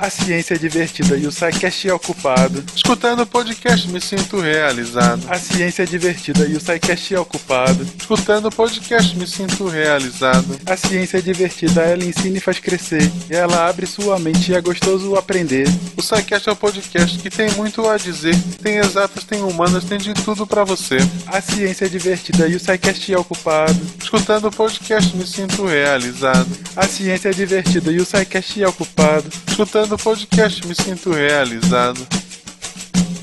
[0.00, 2.64] A ciência é divertida e o SciCast é ocupado.
[2.74, 5.20] Escutando o podcast me sinto realizado.
[5.28, 7.86] A ciência é divertida e o SciCast é ocupado.
[7.98, 10.58] Escutando o podcast me sinto realizado.
[10.64, 13.12] A ciência é divertida, ela ensina e faz crescer.
[13.28, 15.68] Ela abre sua mente e é gostoso aprender.
[15.94, 18.34] O SciCast é um podcast que tem muito a dizer.
[18.62, 20.96] Tem exatas, tem humanas, tem de tudo para você.
[21.26, 23.78] A ciência é divertida e o SciCast é ocupado.
[24.02, 26.48] Escutando o podcast me sinto realizado.
[26.74, 29.28] A ciência é divertida e o SciCast é ocupado.
[29.46, 32.06] Escutando o podcast me sinto realizado.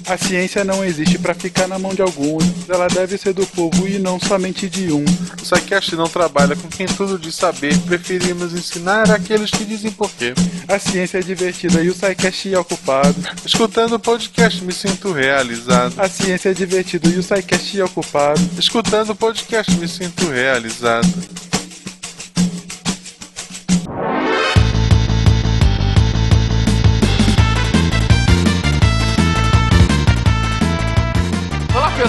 [0.08, 3.88] A ciência não existe para ficar na mão de alguns, ela deve ser do povo
[3.88, 5.04] e não somente de um.
[5.04, 10.34] O SciCast não trabalha com quem tudo diz saber, preferimos ensinar aqueles que dizem porquê.
[10.68, 13.16] A ciência é divertida e o SciCast é ocupado.
[13.46, 15.94] Escutando o podcast me sinto realizado.
[15.98, 18.42] A ciência é divertida e o SciCast é ocupado.
[18.58, 21.08] Escutando o podcast me sinto realizado.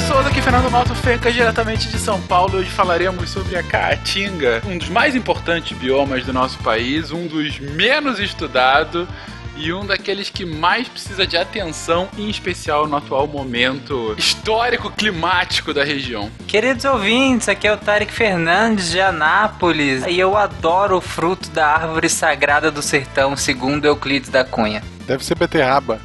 [0.01, 2.59] Pessoas, aqui Fernando Malto Fenca, diretamente de São Paulo.
[2.59, 7.59] Hoje falaremos sobre a Caatinga, um dos mais importantes biomas do nosso país, um dos
[7.59, 9.09] menos estudados
[9.57, 15.75] e um daqueles que mais precisa de atenção, em especial no atual momento histórico climático
[15.75, 16.31] da região.
[16.47, 21.67] Queridos ouvintes, aqui é o Tarek Fernandes de Anápolis e eu adoro o fruto da
[21.67, 24.81] árvore sagrada do sertão, segundo Euclides da Cunha.
[25.09, 26.01] Deve ser beterraba.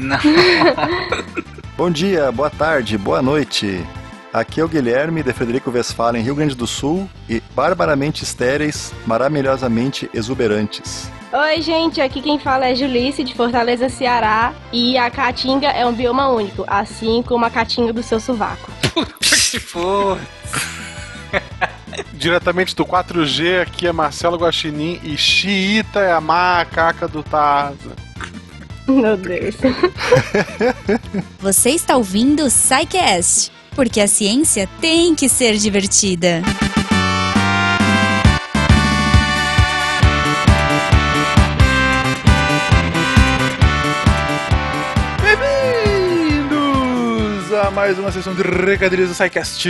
[0.00, 0.18] Não.
[1.78, 3.86] Bom dia, boa tarde, boa noite.
[4.32, 10.10] Aqui é o Guilherme de Frederico Westphalen, Rio Grande do Sul e barbaramente estéreis, maravilhosamente
[10.12, 11.08] exuberantes.
[11.32, 14.52] Oi, gente, aqui quem fala é Julice, de Fortaleza, Ceará.
[14.72, 18.72] E a caatinga é um bioma único, assim como a caatinga do seu sovaco.
[19.72, 20.18] Pô,
[22.12, 28.07] Diretamente do 4G, aqui é Marcelo Guaxinim e Xiita é a macaca do Tarzan.
[28.92, 29.54] Meu Deus.
[31.38, 36.42] Você está ouvindo o SciCast, porque a ciência tem que ser divertida.
[47.78, 49.68] Mais uma sessão de recadilhos do SciCast.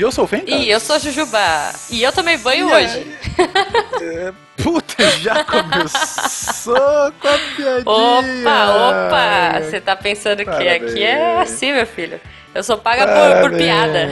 [0.00, 0.48] Eu sou o Fenca.
[0.48, 1.72] E eu sou a Jujuba.
[1.90, 3.16] E eu tomei banho E hoje.
[4.00, 4.32] É,
[4.62, 7.82] puta, já começou com a piadinha.
[7.84, 9.60] Opa, opa!
[9.60, 10.92] Você tá pensando que Parabéns.
[10.92, 12.20] aqui é assim, meu filho.
[12.54, 14.08] Eu sou paga por, por piada.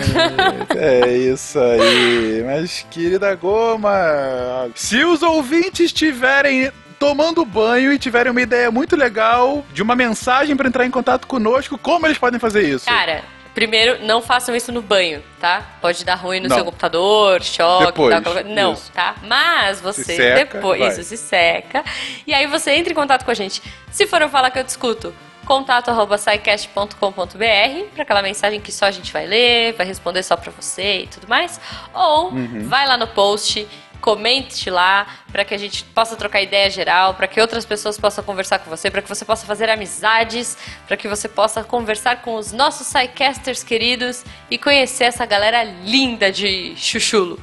[0.77, 2.43] É isso aí.
[2.45, 9.65] Mas, querida Goma, se os ouvintes estiverem tomando banho e tiverem uma ideia muito legal
[9.73, 12.87] de uma mensagem para entrar em contato conosco, como eles podem fazer isso?
[12.87, 13.23] Cara,
[13.57, 15.63] primeiro, não façam isso no banho, tá?
[15.81, 16.57] Pode dar ruim no Não.
[16.57, 18.93] seu computador, choque, Depois, tal, Não, isso.
[18.93, 19.17] tá?
[19.23, 20.89] Mas você Se seca, depois, vai.
[20.91, 21.83] isso se seca.
[22.27, 23.63] E aí você entra em contato com a gente.
[23.91, 25.15] Se for eu falar que eu discuto,
[25.47, 30.37] contato arroba scicast.com.br para aquela mensagem que só a gente vai ler, vai responder só
[30.37, 31.61] pra você e tudo mais.
[31.95, 32.69] Ou Uhum.
[32.69, 33.67] vai lá no post,
[34.07, 38.23] comente lá para que a gente possa trocar ideia geral, para que outras pessoas possam
[38.23, 40.57] conversar com você, para que você possa fazer amizades,
[40.87, 46.31] para que você possa conversar com os nossos sidecasters queridos e conhecer essa galera linda
[46.31, 47.37] de chuchulo.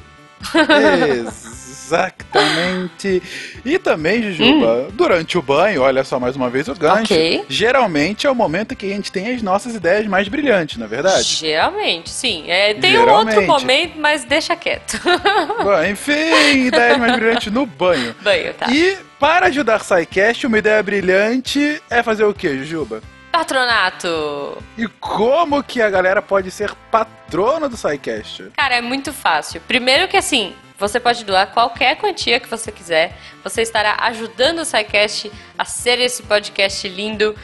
[1.84, 3.22] Exatamente.
[3.64, 7.12] E também, Jujuba, durante o banho, olha só mais uma vez o gancho.
[7.12, 7.16] Hum.
[7.16, 7.44] Ok.
[7.48, 10.88] Geralmente é o momento que a gente tem as nossas ideias mais brilhantes, não é
[10.88, 11.24] verdade?
[11.24, 12.50] Geralmente, sim.
[12.50, 13.36] É, tem um Geralmente.
[13.38, 14.98] outro momento, mas deixa quieto.
[15.62, 18.14] Bom, enfim, ideias mais brilhantes no banho.
[18.22, 18.66] banho, tá?
[18.70, 23.02] E para ajudar SciCast, uma ideia brilhante é fazer o quê, Jujuba?
[23.30, 24.58] Patronato.
[24.78, 28.44] E como que a galera pode ser patrono do SciCast?
[28.56, 29.60] Cara, é muito fácil.
[29.66, 33.16] Primeiro que assim, você pode doar qualquer quantia que você quiser.
[33.42, 37.34] Você estará ajudando o SciCast a ser esse podcast lindo,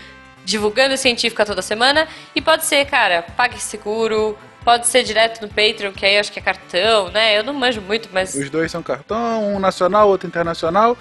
[0.44, 2.08] divulgando científica toda semana.
[2.34, 6.32] E pode ser, cara, pague seguro, pode ser direto no Patreon, que aí eu acho
[6.32, 7.38] que é cartão, né?
[7.38, 8.34] Eu não manjo muito, mas.
[8.34, 10.96] Os dois são cartão, um nacional, outro internacional,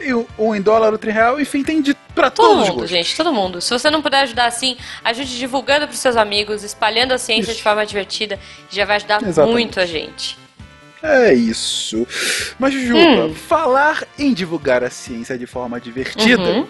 [0.00, 2.74] e um- em dólar, outro em real, enfim, tem de pra Todo todos os mundo,
[2.80, 2.90] gostos.
[2.90, 3.60] gente, todo mundo.
[3.60, 7.56] Se você não puder ajudar assim, ajude divulgando pros seus amigos, espalhando a ciência Isso.
[7.58, 8.38] de forma divertida,
[8.70, 9.52] já vai ajudar Exatamente.
[9.52, 10.36] muito a gente.
[11.02, 12.06] É isso.
[12.58, 16.42] Mas, Jujuba, falar em divulgar a ciência de forma divertida.
[16.42, 16.66] Uhum.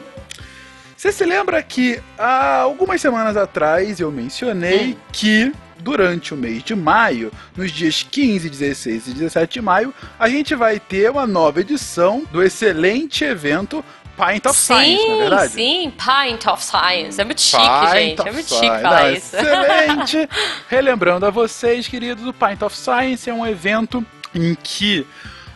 [0.96, 6.74] Você se lembra que há algumas semanas atrás eu mencionei que durante o mês de
[6.74, 11.60] maio, nos dias 15, 16 e 17 de maio, a gente vai ter uma nova
[11.60, 13.84] edição do excelente evento
[14.16, 15.52] Pint of Science, não é verdade?
[15.52, 17.20] Sim, Pint of Science.
[17.20, 18.28] É muito chique, Pint gente.
[18.28, 18.64] É muito Science.
[18.66, 19.36] chique falar Não, isso.
[19.36, 20.28] Excelente!
[20.68, 25.06] Relembrando a vocês, queridos, o Pint of Science é um evento em que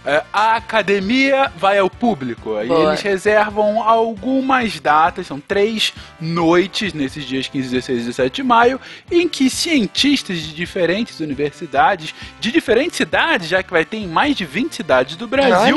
[0.07, 2.51] É, a academia vai ao público.
[2.63, 8.43] E eles reservam algumas datas, são três noites nesses dias 15, 16 e 17 de
[8.45, 8.81] maio,
[9.11, 14.37] em que cientistas de diferentes universidades, de diferentes cidades, já que vai ter em mais
[14.37, 15.77] de 20 cidades do Brasil,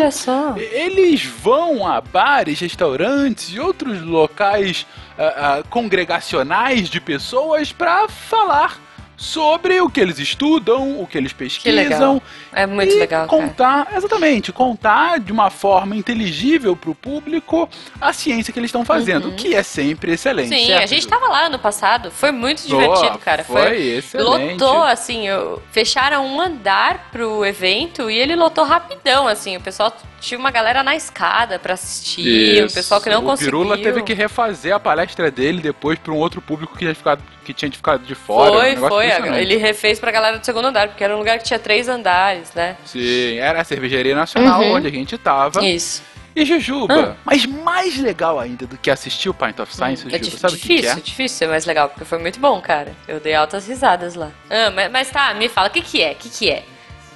[0.57, 4.86] eles vão a bares, restaurantes e outros locais
[5.18, 8.80] ah, ah, congregacionais de pessoas para falar
[9.19, 11.75] sobre o que eles estudam, o que eles pesquisam.
[11.75, 12.24] legal.
[12.54, 13.42] É muito e legal, cara.
[13.44, 17.68] contar, exatamente, contar de uma forma inteligível pro público
[18.00, 20.54] a ciência que eles estão fazendo, que é sempre excelente.
[20.54, 20.57] Uhum.
[20.60, 21.10] Sim, certo, a gente Ju?
[21.10, 23.44] tava lá ano passado, foi muito divertido, cara.
[23.44, 24.54] foi excelente.
[24.54, 29.57] Lotou, assim, eu- fecharam um andar pro evento e ele lotou rapidão, assim.
[29.57, 33.51] O pessoal tinha uma galera na escada pra assistir, o pessoal que não o conseguiu.
[33.51, 37.21] Pirula teve que refazer a palestra dele depois para um outro público que, tinha ficado,
[37.45, 38.51] que tinha ficado de fora.
[38.51, 38.89] um Foi, negócio
[39.21, 39.39] foi.
[39.42, 42.54] Ele refez pra galera do segundo andar, porque era um lugar que tinha três andares,
[42.54, 42.75] né?
[42.86, 44.74] Sim, era a cervejaria nacional Uhum.
[44.74, 45.66] onde a gente tava.
[45.66, 46.04] Isso.
[46.36, 47.21] E Jujuba, Ah.
[47.25, 50.54] mas mais legal ainda do que assistir o Pint of Science, É Jujuba, dif- sabe
[50.54, 51.01] o que que, difícil, é?
[51.01, 52.94] difícil ser mais legal, porque foi muito bom, cara.
[53.07, 54.30] Eu dei altas risadas lá.
[54.50, 56.12] Ah, mas, mas tá, me fala, o que que é?
[56.12, 56.63] O que que é?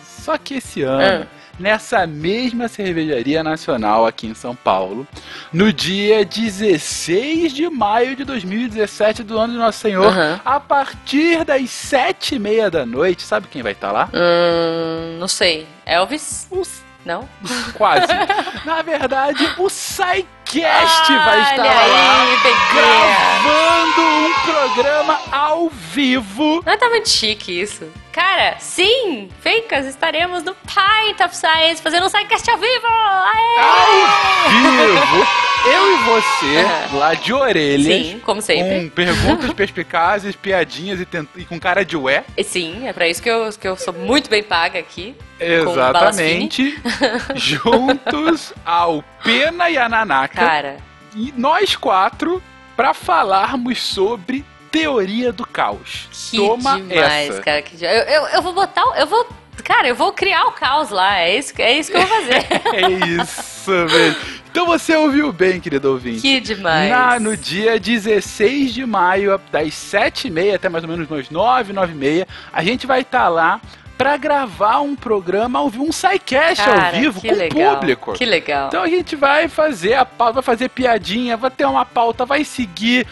[0.04, 1.43] Só que esse ano, Ah.
[1.60, 5.08] Nessa mesma cervejaria nacional aqui em São Paulo,
[5.52, 10.40] no dia 16 de maio de 2017 do ano de Nosso Senhor, Aham.
[10.44, 14.10] a partir das sete e meia da noite, sabe quem vai estar lá?
[14.14, 15.68] Hum, não sei.
[15.86, 16.48] Elvis?
[16.50, 17.28] Os- Não?
[17.74, 18.08] Quase.
[18.66, 22.26] Na verdade, o SciCast vai estar lá.
[22.42, 22.54] peguei.
[22.74, 26.64] Gravando um programa ao vivo.
[26.66, 27.86] Não tá muito chique isso.
[28.14, 29.28] Cara, sim!
[29.42, 32.86] Fencas, estaremos no Pint of Science fazendo um sidecast ao vivo!
[32.88, 33.60] Aê!
[33.60, 35.28] Ao vivo.
[35.66, 36.98] Eu e você, Aham.
[37.00, 38.06] lá de orelhas.
[38.08, 38.82] Sim, como sempre.
[38.84, 42.24] Com perguntas perspicazes, piadinhas e, tent- e com cara de ué.
[42.44, 45.16] Sim, é pra isso que eu, que eu sou muito bem paga aqui.
[45.40, 46.78] Exatamente.
[47.36, 50.36] juntos ao Pena e a Nanaka.
[50.46, 50.78] Cara,
[51.16, 52.44] E nós quatro
[52.76, 56.08] pra falarmos sobre teoria do caos.
[56.32, 57.42] que Toma demais, essa.
[57.42, 57.62] cara.
[57.62, 58.84] Que eu, eu, eu vou botar.
[58.86, 59.26] o- Eu vou.
[59.64, 61.20] Cara, eu vou criar o caos lá.
[61.20, 62.44] É isso, é isso que eu vou fazer.
[62.74, 62.90] É
[63.22, 64.18] isso mesmo.
[64.52, 66.22] Então você ouviu bem, querido ouvinte.
[66.22, 66.90] que demais.
[66.90, 72.28] Na, no dia 16 de maio, das 7h30 até mais ou menos umas 9, 9h30,
[72.52, 73.62] a gente vai estar lá
[73.98, 78.14] pra gravar um programa ao vivo, um SciCast ao vivo que com o legal, público.
[78.14, 78.68] Que legal.
[78.68, 82.44] Então a gente vai fazer a pauta, vai fazer piadinha, vai ter uma pauta, vai
[82.44, 83.08] seguir,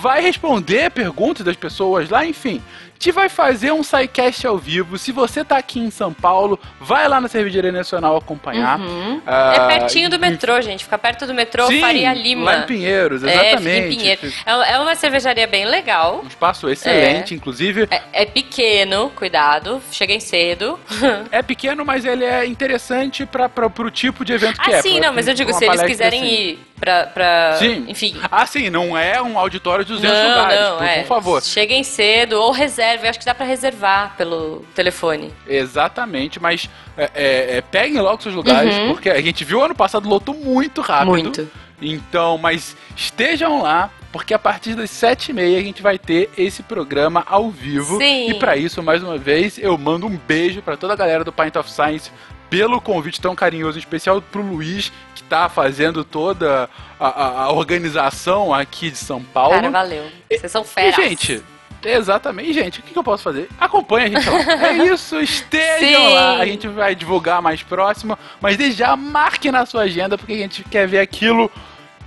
[0.00, 2.62] vai responder perguntas das pessoas lá, enfim.
[2.98, 4.96] Gente vai fazer um SciCast ao vivo.
[4.96, 8.80] Se você tá aqui em São Paulo, vai lá na Cervejaria Nacional acompanhar.
[8.80, 9.20] Uhum.
[9.26, 10.82] Ah, é pertinho do e- metrô, gente.
[10.84, 12.44] Fica perto do metrô Sim, Faria Lima.
[12.44, 13.86] lá em Pinheiros, É, exatamente.
[13.94, 14.20] em Pinheiro.
[14.46, 16.22] É, é uma cervejaria bem legal.
[16.24, 17.86] Um espaço excelente, inclusive.
[17.90, 19.82] É, é pequeno, cuidado.
[19.92, 20.78] Cheguem cedo.
[21.30, 24.82] É pequeno, mas ele é interessante para pro tipo de evento que ah, é.
[24.82, 26.32] sim, pra- não, mas eu digo, se eles quiserem assim.
[26.32, 27.56] ir pra, pra.
[27.58, 27.84] Sim.
[27.88, 28.16] Enfim.
[28.30, 30.98] Ah, sim, não é um auditório de 200 Não, lugares, não, por, é.
[31.00, 31.42] por favor.
[31.42, 33.04] Cheguem cedo ou reserve.
[33.06, 35.32] Eu acho que dá pra reservar pelo telefone.
[35.46, 38.88] Exatamente, mas é, é, é, peguem logo seus lugares, Uhum.
[38.88, 41.10] porque a gente viu ano passado lotou muito rápido.
[41.10, 41.50] Muito.
[41.80, 46.30] Então, mas estejam lá, porque a partir das sete e meia a gente vai ter
[46.38, 47.98] esse programa ao vivo.
[47.98, 48.30] Sim.
[48.30, 51.30] E para isso, mais uma vez, eu mando um beijo para toda a galera do
[51.32, 52.10] Pint of Science
[52.58, 57.52] pelo convite tão carinhoso, em especial pro Luiz, que tá fazendo toda a, a- a
[57.52, 59.54] organização aqui de São Paulo.
[59.54, 60.06] Cara, valeu.
[60.30, 60.94] Vocês são E, feras.
[60.94, 61.42] gente,
[61.84, 63.48] exatamente, gente, o que, eu posso fazer?
[63.60, 64.38] Acompanhe a gente lá.
[64.68, 66.14] É isso, estejam Sim.
[66.14, 66.36] lá.
[66.38, 70.36] A gente vai divulgar mais próximo, mas desde já marque na sua agenda, porque a
[70.38, 71.50] gente quer ver aquilo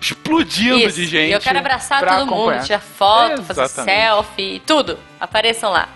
[0.01, 0.96] explodindo Isso.
[0.96, 1.29] de gente.
[1.29, 2.56] E eu quero abraçar todo acompanhar.
[2.58, 3.96] mundo, tirar foto, fazer Exatamente.
[4.00, 4.98] selfie, tudo.
[5.20, 5.89] Apareçam lá.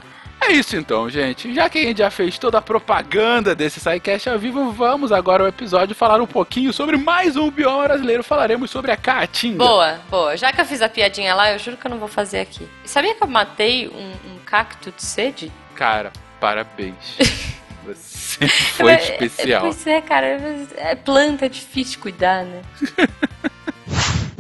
[0.46, 1.54] É isso então, gente.
[1.54, 5.44] Já que a gente já fez toda a propaganda desse SciCast ao vivo, vamos agora
[5.44, 8.24] ao episódio falar um pouquinho sobre mais um bioma brasileiro.
[8.24, 9.58] Falaremos sobre a caatinga.
[9.58, 10.36] Boa, boa.
[10.36, 12.68] Já que eu fiz a piadinha lá, eu juro que eu não vou fazer aqui.
[12.84, 15.50] Sabia que eu matei um, um cacto de sede?
[15.76, 17.18] Cara, parabéns.
[17.86, 19.62] Você foi especial.
[19.62, 20.40] Pois é, cara.
[20.76, 22.62] É planta, é difícil de cuidar, né?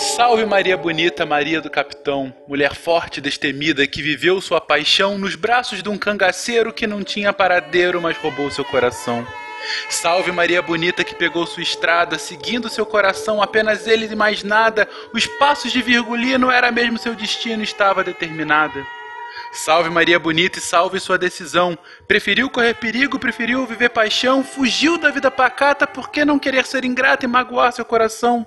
[0.00, 5.34] Salve Maria Bonita, Maria do Capitão, mulher forte e destemida que viveu sua paixão nos
[5.34, 9.26] braços de um cangaceiro que não tinha paradeiro, mas roubou seu coração.
[9.90, 14.88] Salve Maria Bonita que pegou sua estrada, seguindo seu coração, apenas ele e mais nada,
[15.12, 18.82] os passos de Virgulino era mesmo seu destino, estava determinada.
[19.52, 21.76] Salve Maria Bonita e salve sua decisão.
[22.08, 26.86] Preferiu correr perigo, preferiu viver paixão, fugiu da vida pacata, por que não querer ser
[26.86, 28.46] ingrata e magoar seu coração?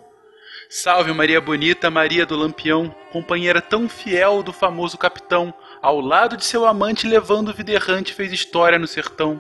[0.75, 6.44] Salve Maria Bonita, Maria do Lampião, companheira tão fiel do famoso capitão, ao lado de
[6.44, 9.39] seu amante levando vida errante fez história no sertão.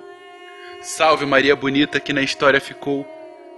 [0.79, 3.03] Salve Maria Bonita que na história ficou.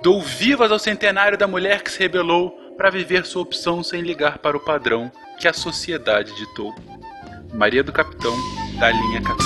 [0.01, 4.38] Dou vivas ao centenário da mulher que se rebelou para viver sua opção sem ligar
[4.38, 6.74] para o padrão que a sociedade ditou.
[7.53, 8.38] Maria do Capitão,
[8.79, 9.44] da linha Capitã.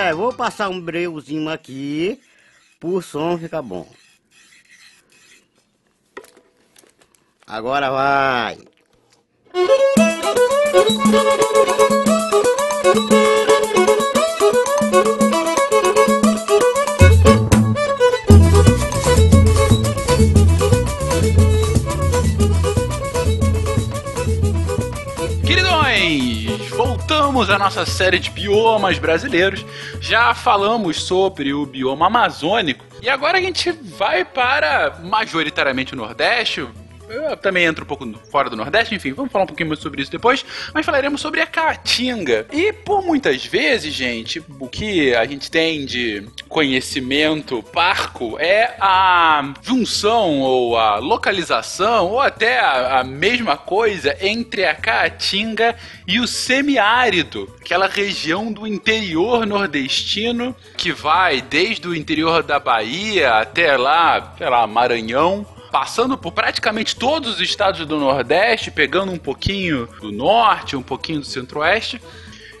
[0.00, 2.20] É, vou passar um breuzinho aqui,
[2.78, 3.84] por som ficar bom.
[7.44, 8.58] Agora vai.
[25.44, 26.47] Queridões,
[27.28, 29.64] voltamos à nossa série de biomas brasileiros.
[30.00, 36.66] Já falamos sobre o bioma amazônico e agora a gente vai para majoritariamente o Nordeste,
[37.10, 40.02] eu também entro um pouco fora do Nordeste, enfim, vamos falar um pouquinho mais sobre
[40.02, 42.46] isso depois, mas falaremos sobre a Caatinga.
[42.52, 49.54] E por muitas vezes, gente, o que a gente tem de conhecimento parco é a
[49.62, 56.26] junção ou a localização ou até a, a mesma coisa entre a Caatinga e o
[56.26, 64.34] semiárido, aquela região do interior nordestino que vai desde o interior da Bahia até lá,
[64.38, 70.10] sei lá, Maranhão passando por praticamente todos os estados do Nordeste, pegando um pouquinho do
[70.10, 72.00] Norte, um pouquinho do Centro-Oeste.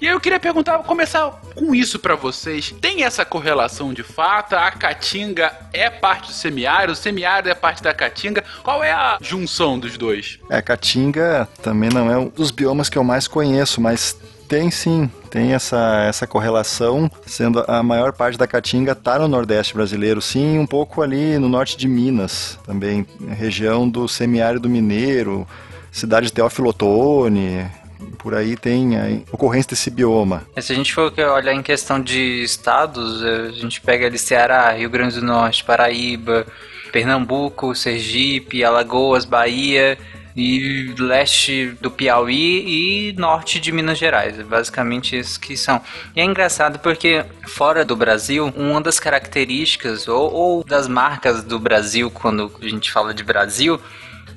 [0.00, 2.72] E aí eu queria perguntar, começar com isso para vocês.
[2.80, 4.54] Tem essa correlação de fato?
[4.54, 8.44] A Caatinga é parte do semiárido, o semiárido é parte da Caatinga.
[8.62, 10.38] Qual é a junção dos dois?
[10.48, 14.16] É, a Caatinga também não é um dos biomas que eu mais conheço, mas
[14.48, 19.74] tem sim, tem essa, essa correlação, sendo a maior parte da caatinga está no Nordeste
[19.74, 25.46] brasileiro, sim, um pouco ali no norte de Minas, também, região do semiárido mineiro,
[25.92, 27.66] cidade de Teófilo Otoni,
[28.18, 30.44] por aí tem a ocorrência desse bioma.
[30.58, 34.88] Se a gente for olhar em questão de estados, a gente pega ali Ceará, Rio
[34.88, 36.46] Grande do Norte, Paraíba,
[36.90, 39.98] Pernambuco, Sergipe, Alagoas, Bahia,
[40.38, 44.40] e leste do Piauí e norte de Minas Gerais.
[44.42, 45.80] Basicamente esses que são.
[46.14, 51.58] E é engraçado porque fora do Brasil, uma das características ou, ou das marcas do
[51.58, 53.80] Brasil, quando a gente fala de Brasil,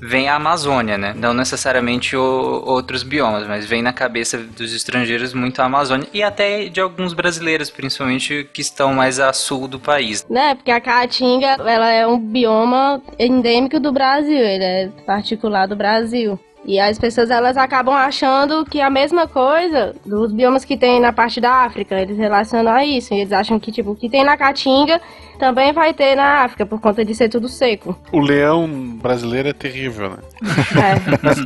[0.02, 1.14] vem a Amazônia, né?
[1.16, 6.24] Não necessariamente o, outros biomas, mas vem na cabeça dos estrangeiros muito a Amazônia e
[6.24, 10.26] até de alguns brasileiros, principalmente que estão mais a sul do país.
[10.30, 15.76] Né, porque a caatinga, ela é um bioma endêmico do Brasil, ele é particular do
[15.76, 16.40] Brasil.
[16.64, 21.12] E as pessoas elas acabam achando que a mesma coisa dos biomas que tem na
[21.12, 23.14] parte da África, eles relacionam a isso.
[23.14, 25.02] E eles acham que tipo o que tem na Caatinga
[25.40, 27.98] também vai ter na África por conta de ser tudo seco.
[28.12, 28.68] O leão
[29.02, 30.18] brasileiro é terrível, né?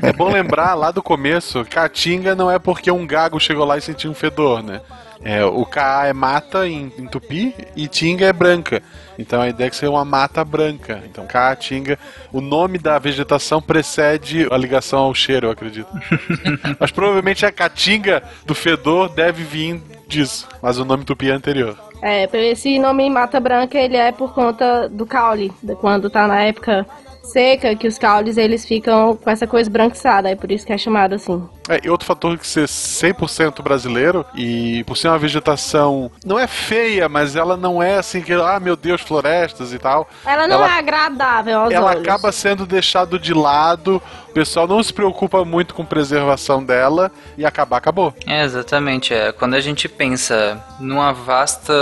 [0.03, 0.09] É.
[0.09, 3.81] é bom lembrar lá do começo, Caatinga não é porque um gago chegou lá e
[3.81, 4.81] sentiu um fedor, né?
[5.25, 8.83] É, o Ka é mata em, em, tupi e Tinga é branca.
[9.17, 11.01] Então a ideia é que seja uma mata branca.
[11.03, 11.97] Então Caatinga,
[12.31, 15.89] o nome da vegetação precede a ligação ao cheiro, eu acredito.
[16.79, 21.75] Mas provavelmente a Caatinga do fedor deve vir disso, mas o nome tupi é anterior.
[21.99, 25.51] É, esse nome Mata Branca ele é por conta do caule,
[25.81, 26.85] quando tá na época
[27.25, 30.77] seca, que os caules eles ficam com essa coisa branquiçada, é por isso que é
[30.77, 31.43] chamado assim.
[31.67, 36.47] É, e outro fator que ser 100% brasileiro e por ser uma vegetação não é
[36.47, 40.07] feia, mas ela não é assim que, ah, meu Deus, florestas e tal.
[40.25, 42.01] Ela não ela, é agradável aos Ela olhos.
[42.01, 47.45] acaba sendo deixado de lado, o pessoal não se preocupa muito com preservação dela e
[47.45, 48.13] acabar acabou.
[48.27, 49.31] É, exatamente, é.
[49.31, 51.73] Quando a gente pensa numa vasta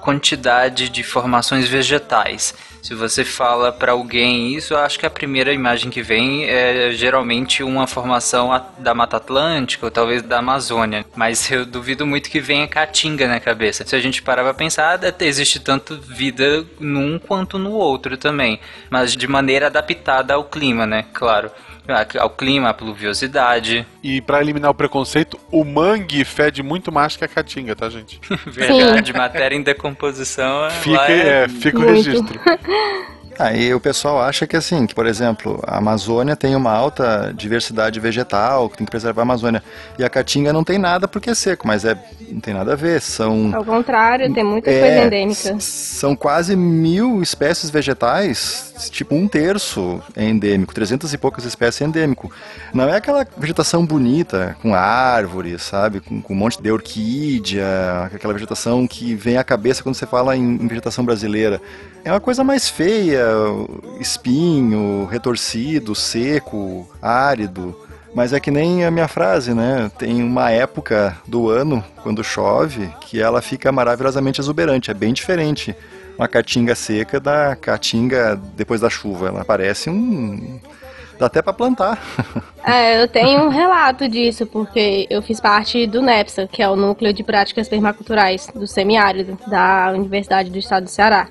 [0.00, 5.90] quantidade de formações vegetais, se você fala para alguém isso, acho que a primeira imagem
[5.90, 11.04] que vem é geralmente uma formação da Mata Atlântica ou talvez da Amazônia.
[11.14, 13.84] Mas eu duvido muito que venha Caatinga na cabeça.
[13.86, 18.60] Se a gente parar pra pensar, existe tanto vida num quanto no outro também.
[18.88, 21.04] Mas de maneira adaptada ao clima, né?
[21.12, 21.50] Claro
[22.18, 23.86] ao clima, à pluviosidade.
[24.02, 28.20] E para eliminar o preconceito, o mangue fede muito mais que a caatinga, tá, gente?
[28.46, 30.70] Verdade, matéria em decomposição.
[30.70, 32.40] Fica, é, é, fica o registro.
[33.40, 37.98] Aí o pessoal acha que assim, que por exemplo, a Amazônia tem uma alta diversidade
[37.98, 39.62] vegetal, que tem que preservar a Amazônia.
[39.98, 41.96] E a Caatinga não tem nada porque é seco, mas é,
[42.30, 43.00] não tem nada a ver.
[43.00, 43.50] São.
[43.54, 45.56] Ao contrário, tem muita É, coisa endêmica.
[45.58, 51.84] São quase mil espécies vegetais, tipo um terço é endêmico, 300 e poucas espécies é
[51.86, 52.30] endêmico.
[52.74, 57.64] Não é aquela vegetação bonita, com árvores, sabe, com, com um monte de orquídea,
[58.14, 61.60] aquela vegetação que vem à cabeça quando você fala em, em vegetação brasileira.
[62.04, 63.29] É uma coisa mais feia,
[63.98, 67.76] espinho, retorcido, seco, árido.
[68.14, 69.90] Mas é que nem a minha frase, né?
[69.96, 74.90] Tem uma época do ano, quando chove, que ela fica maravilhosamente exuberante.
[74.90, 75.74] É bem diferente
[76.20, 79.28] uma caatinga seca da caatinga depois da chuva.
[79.28, 80.60] Ela parece um.
[81.18, 81.98] dá até pra plantar.
[82.62, 86.76] É, eu tenho um relato disso, porque eu fiz parte do NEPSA, que é o
[86.76, 91.26] Núcleo de Práticas Permaculturais do Semiárido, da Universidade do Estado do Ceará.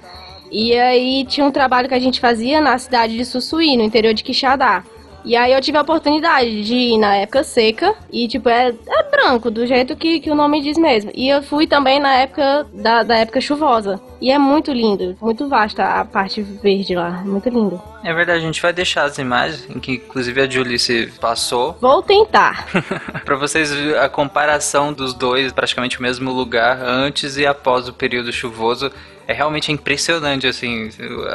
[0.52, 4.14] E aí tinha um trabalho que a gente fazia na cidade de Sussuí, no interior
[4.14, 4.84] de Quixadá.
[5.24, 9.04] E aí eu tive a oportunidade de ir na época seca, e tipo, é, é
[9.12, 11.12] branco, do jeito que, que o nome diz mesmo.
[11.14, 14.00] E eu fui também na época da, da época chuvosa.
[14.22, 17.82] E é muito lindo, muito vasta a parte verde lá, muito lindo.
[18.04, 21.78] É verdade, a gente vai deixar as imagens, em que inclusive a Julie se passou,
[21.80, 22.66] Vou tentar.
[23.24, 27.94] Pra vocês verem a comparação dos dois, praticamente o mesmo lugar, antes e após o
[27.94, 28.92] período chuvoso.
[29.30, 30.90] É realmente impressionante, assim,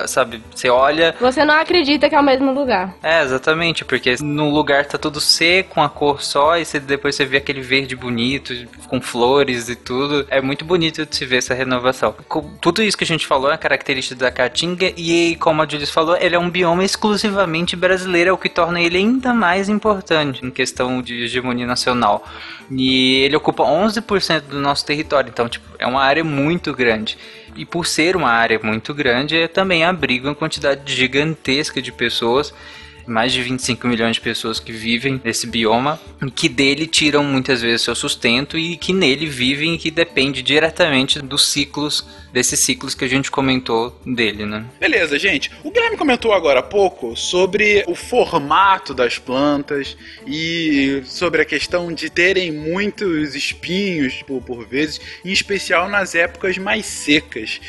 [0.08, 0.42] sabe?
[0.52, 1.14] Você olha.
[1.20, 2.92] Você não acredita que é o mesmo lugar.
[3.00, 7.24] É, exatamente, porque no lugar tá tudo seco, uma cor só, e você, depois você
[7.24, 8.52] vê aquele verde bonito,
[8.88, 10.26] com flores e tudo.
[10.28, 12.12] É muito bonito de se ver essa renovação.
[12.60, 16.16] Tudo isso que a gente falou é característica da Caatinga, e como a Julius falou,
[16.16, 20.50] ele é um bioma exclusivamente brasileiro, é o que torna ele ainda mais importante em
[20.50, 22.26] questão de hegemonia nacional.
[22.68, 27.16] E ele ocupa 11% do nosso território, então, tipo, é uma área muito grande.
[27.56, 32.52] E por ser uma área muito grande, é também abriga uma quantidade gigantesca de pessoas,
[33.06, 36.00] mais de 25 milhões de pessoas que vivem nesse bioma,
[36.34, 41.20] que dele tiram muitas vezes seu sustento e que nele vivem e que depende diretamente
[41.20, 44.64] dos ciclos, desses ciclos que a gente comentou dele, né?
[44.80, 45.50] Beleza, gente.
[45.62, 49.96] O Guilherme comentou agora há pouco sobre o formato das plantas
[50.26, 56.58] e sobre a questão de terem muitos espinhos por, por vezes, em especial nas épocas
[56.58, 57.60] mais secas.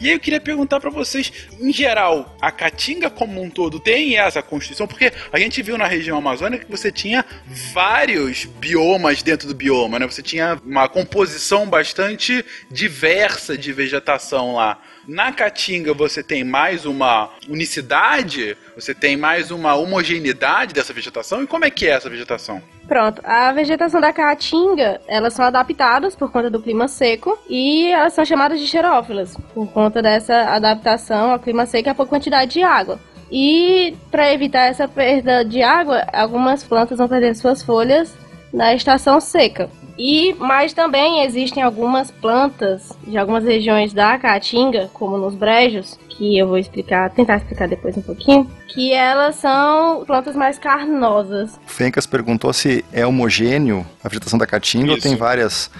[0.00, 4.16] E aí eu queria perguntar pra vocês, em geral, a caatinga como um todo tem
[4.16, 4.83] essa constituição?
[4.86, 7.24] Porque a gente viu na região amazônica que você tinha
[7.72, 10.06] vários biomas dentro do bioma, né?
[10.06, 14.78] Você tinha uma composição bastante diversa de vegetação lá.
[15.06, 21.42] Na Caatinga você tem mais uma unicidade, você tem mais uma homogeneidade dessa vegetação.
[21.42, 22.62] E como é que é essa vegetação?
[22.86, 28.12] Pronto, a vegetação da caatinga, elas são adaptadas por conta do clima seco e elas
[28.12, 32.52] são chamadas de xerófilas, por conta dessa adaptação ao clima seco e a pouca quantidade
[32.52, 32.98] de água.
[33.30, 38.14] E para evitar essa perda de água, algumas plantas vão perder suas folhas
[38.52, 39.68] na estação seca.
[39.98, 46.36] E mas também existem algumas plantas de algumas regiões da caatinga, como nos brejos, que
[46.38, 51.58] eu vou explicar, tentar explicar depois um pouquinho, que elas são plantas mais carnosas.
[51.66, 55.08] O Fencas perguntou se é homogêneo a vegetação da caatinga ou Isso.
[55.08, 55.70] tem várias,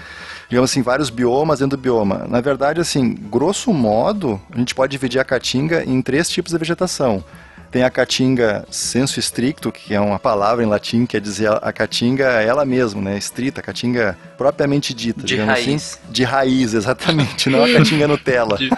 [0.49, 2.25] digamos assim, vários biomas dentro do bioma.
[2.29, 6.57] Na verdade, assim, grosso modo, a gente pode dividir a caatinga em três tipos de
[6.57, 7.23] vegetação.
[7.71, 12.25] Tem a caatinga sensu stricto, que é uma palavra em latim, quer dizer a caatinga
[12.41, 13.17] ela mesma, né?
[13.17, 15.67] Estrita, a caatinga propriamente dita, De digamos raiz.
[15.67, 15.99] assim.
[16.11, 18.57] De raiz, exatamente, não a caatinga Nutella.
[18.57, 18.69] De-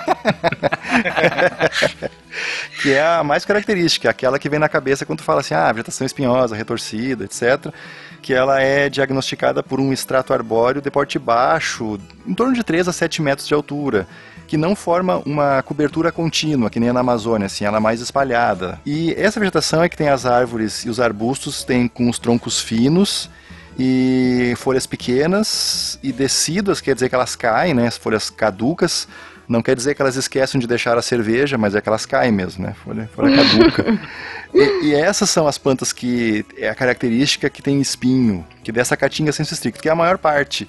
[2.81, 5.71] que é a mais característica, aquela que vem na cabeça quando tu fala assim, ah,
[5.71, 7.71] vegetação espinhosa, retorcida, etc.
[8.21, 12.87] Que ela é diagnosticada por um extrato arbóreo de porte baixo, em torno de 3
[12.87, 14.07] a 7 metros de altura,
[14.47, 17.99] que não forma uma cobertura contínua, que nem a na Amazônia, assim, ela é mais
[17.99, 18.79] espalhada.
[18.89, 22.61] E essa vegetação é que tem as árvores e os arbustos, tem com os troncos
[22.61, 23.29] finos,
[23.77, 27.87] e folhas pequenas e decíduas, quer dizer que elas caem, né?
[27.87, 29.05] As folhas caducas.
[29.45, 32.31] Não quer dizer que elas esquecem de deixar a cerveja, mas é que elas caem
[32.31, 32.75] mesmo, né?
[32.81, 33.99] Folha, folha caduca.
[34.55, 38.95] e, e essas são as plantas que é a característica que tem espinho, que dessa
[38.95, 40.65] caatinga senso estricto, que é a maior parte.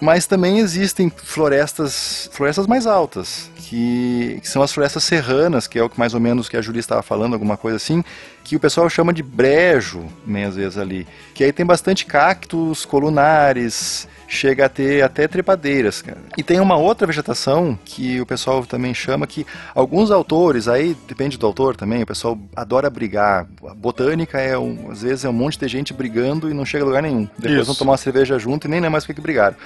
[0.00, 5.82] Mas também existem florestas, florestas mais altas, que, que são as florestas serranas, que é
[5.82, 8.02] o que mais ou menos que a Júlia estava falando, alguma coisa assim,
[8.44, 11.06] que o pessoal chama de brejo, né, às vezes ali.
[11.34, 16.18] Que aí tem bastante cactos, colunares, chega a ter até trepadeiras, cara.
[16.36, 21.36] E tem uma outra vegetação que o pessoal também chama que alguns autores, aí depende
[21.36, 23.46] do autor também, o pessoal adora brigar.
[23.68, 26.84] A botânica é um, às vezes é um monte de gente brigando e não chega
[26.84, 27.28] a lugar nenhum.
[27.36, 27.66] Depois Isso.
[27.66, 29.56] vão tomar uma cerveja junto e nem lembra mais o que que brigaram.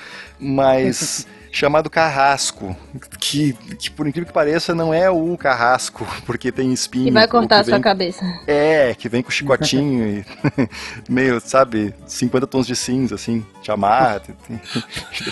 [0.40, 2.76] Mas chamado carrasco,
[3.20, 7.06] que, que por incrível que pareça não é o carrasco, porque tem espinho.
[7.06, 8.24] E vai cortar a vem, sua cabeça.
[8.44, 10.24] É, que vem com chicotinho e
[11.08, 14.60] meio, sabe, 50 tons de cinza, assim, te amarra, tem, tem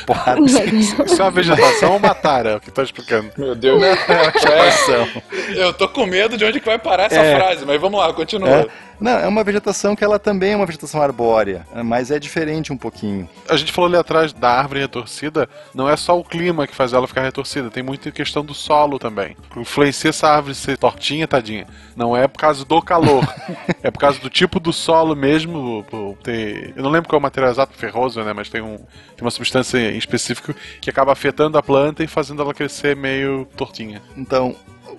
[0.06, 0.40] porrada.
[0.40, 3.28] Isso é uma vegetação ou uma tara, é o que tô explicando.
[3.36, 3.80] Meu Deus.
[3.80, 5.08] Não, é vegetação.
[5.56, 7.34] Eu tô com medo de onde que vai parar essa É.
[7.36, 8.48] frase, mas vamos lá, continua.
[8.48, 8.66] É.
[9.02, 12.76] Não, é uma vegetação que ela também é uma vegetação arbórea, mas é diferente um
[12.76, 13.28] pouquinho.
[13.48, 16.92] A gente falou ali atrás da árvore retorcida, não é só o clima que faz
[16.92, 19.36] ela ficar retorcida, tem muita questão do solo também.
[19.56, 21.66] Influencia essa árvore ser tortinha, tadinha.
[21.96, 23.22] Não é por causa do calor,
[23.82, 25.84] é por causa do tipo do solo mesmo.
[26.22, 28.32] ter- Eu não lembro qual é o material exato, ferroso, né?
[28.32, 32.42] Mas tem, um, tem uma substância em específico que acaba afetando a planta e fazendo
[32.42, 34.02] ela crescer meio tortinha.
[34.16, 34.54] Então,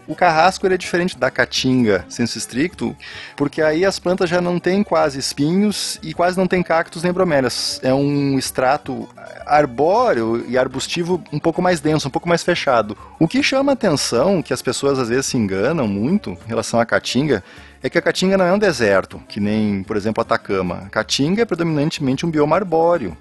[0.07, 2.95] o carrasco é diferente da caatinga, senso estricto,
[3.35, 7.13] porque aí as plantas já não têm quase espinhos e quase não tem cactos nem
[7.13, 7.79] bromélias.
[7.83, 9.07] É um extrato
[9.45, 12.97] arbóreo e arbustivo um pouco mais denso, um pouco mais fechado.
[13.19, 16.85] O que chama atenção, que as pessoas às vezes se enganam muito em relação à
[16.85, 17.43] caatinga,
[17.81, 20.83] é que a caatinga não é um deserto, que nem, por exemplo, Atacama.
[20.85, 23.17] A caatinga é predominantemente um bioma arbóreo.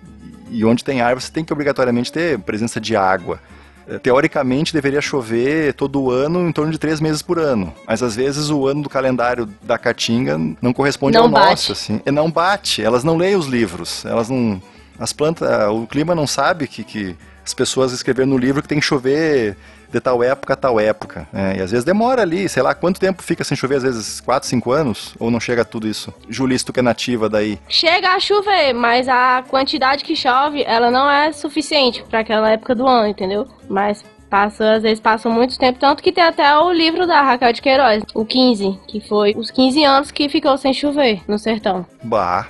[0.51, 3.41] E onde tem árvore, você tem que obrigatoriamente ter presença de água.
[3.89, 8.15] Eh, Teoricamente deveria chover todo ano em torno de três meses por ano, mas às
[8.17, 11.51] vezes o ano do calendário da Caatinga não corresponde Não ao bate.
[11.51, 12.01] nosso, assim.
[12.05, 14.61] E não bate, elas não leem os livros, elas não,
[14.99, 18.81] as plantas, o clima não sabe que, que as pessoas escreveram no livro que tem
[18.81, 19.57] que chover
[19.93, 21.57] de tal época a tal época, né?
[21.59, 24.49] e às vezes demora ali, sei lá, quanto tempo fica sem chover, às vezes 4,
[24.49, 26.13] 5 anos, ou não chega a tudo isso?
[26.29, 30.91] Julice, tu que é nativa daí, Chega a chover, mas a quantidade que chove, ela
[30.91, 33.47] não é suficiente para aquela época do ano, entendeu?
[33.69, 37.53] Mas passa, às vezes passa muito tempo, tanto que tem até o livro da Raquel
[37.53, 41.85] de Queiroz, o 15, que foi os 15 anos que ficou sem chover no sertão.
[42.03, 42.47] bah,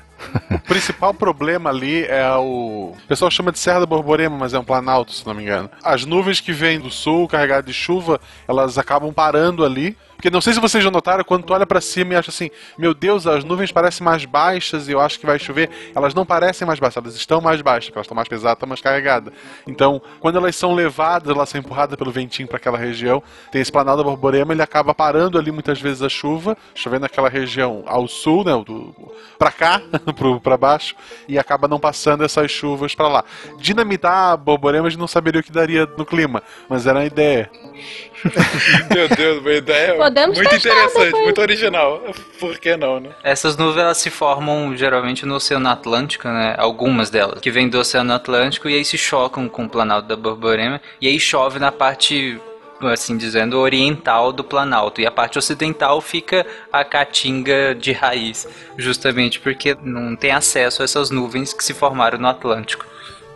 [0.50, 2.94] O principal problema ali é o.
[2.96, 5.70] O pessoal chama de Serra da Borborema, mas é um planalto, se não me engano.
[5.82, 9.96] As nuvens que vêm do sul, carregadas de chuva, elas acabam parando ali.
[10.22, 12.48] Porque não sei se vocês já notaram, quando tu olha pra cima e acha assim,
[12.78, 15.68] meu Deus, as nuvens parecem mais baixas e eu acho que vai chover.
[15.96, 18.68] Elas não parecem mais baixas, elas estão mais baixas, porque elas estão mais pesadas, estão
[18.68, 19.34] mais carregadas.
[19.66, 23.72] Então, quando elas são levadas, elas são empurradas pelo ventinho para aquela região, tem esse
[23.72, 28.44] planalto Borborema, ele acaba parando ali muitas vezes a chuva, chovendo naquela região ao sul,
[28.44, 28.94] né, do,
[29.36, 29.82] pra cá,
[30.14, 30.94] pro, pra baixo,
[31.26, 33.24] e acaba não passando essas chuvas pra lá.
[33.58, 37.04] Dinamitar a Borborema a gente não saberia o que daria no clima, mas era a
[37.04, 37.50] ideia.
[38.94, 41.24] Meu Deus, uma ideia Podemos muito interessante, depois.
[41.24, 42.02] muito original.
[42.38, 43.10] Por que não, né?
[43.22, 46.54] Essas nuvens elas se formam geralmente no Oceano Atlântico, né?
[46.58, 50.16] Algumas delas, que vêm do Oceano Atlântico e aí se chocam com o Planalto da
[50.16, 52.40] Borborema e aí chove na parte
[52.90, 59.38] assim dizendo oriental do Planalto e a parte ocidental fica a caatinga de raiz, justamente
[59.38, 62.84] porque não tem acesso a essas nuvens que se formaram no Atlântico.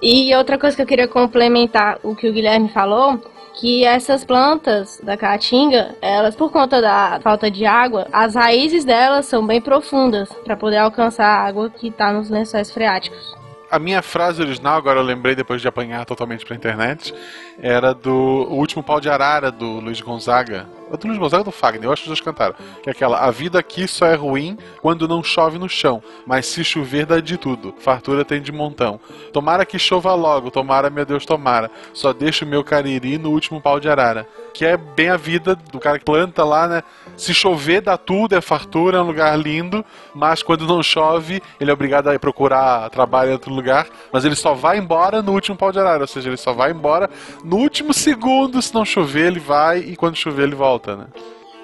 [0.02, 3.22] E outra coisa que eu queria complementar o que o Guilherme falou,
[3.57, 9.27] que essas plantas da caatinga, elas por conta da falta de água, as raízes delas
[9.27, 13.45] são bem profundas para poder alcançar a água que está nos lençóis freáticos.
[13.77, 17.12] A minha frase original, agora eu lembrei depois de apanhar totalmente pra internet,
[17.61, 20.67] era do O Último Pau de Arara, do Luiz Gonzaga.
[20.91, 21.85] É do Luiz Gonzaga ou do Fagner?
[21.85, 22.55] Eu acho que os dois cantaram.
[22.83, 26.47] Que é aquela, a vida aqui só é ruim quando não chove no chão, mas
[26.47, 28.99] se chover dá de tudo, fartura tem de montão.
[29.31, 33.61] Tomara que chova logo, tomara, meu Deus, tomara, só deixa o meu cariri no último
[33.61, 34.27] pau de arara.
[34.55, 36.83] Que é bem a vida do cara que planta lá, né?
[37.16, 41.70] Se chover dá tudo, é fartura, é um lugar lindo, mas quando não chove, ele
[41.70, 45.33] é obrigado a ir procurar trabalho em outro lugar, mas ele só vai embora no
[45.33, 47.09] último pau de arara, ou seja, ele só vai embora
[47.42, 51.07] no último segundo, se não chover ele vai e quando chover ele volta, né?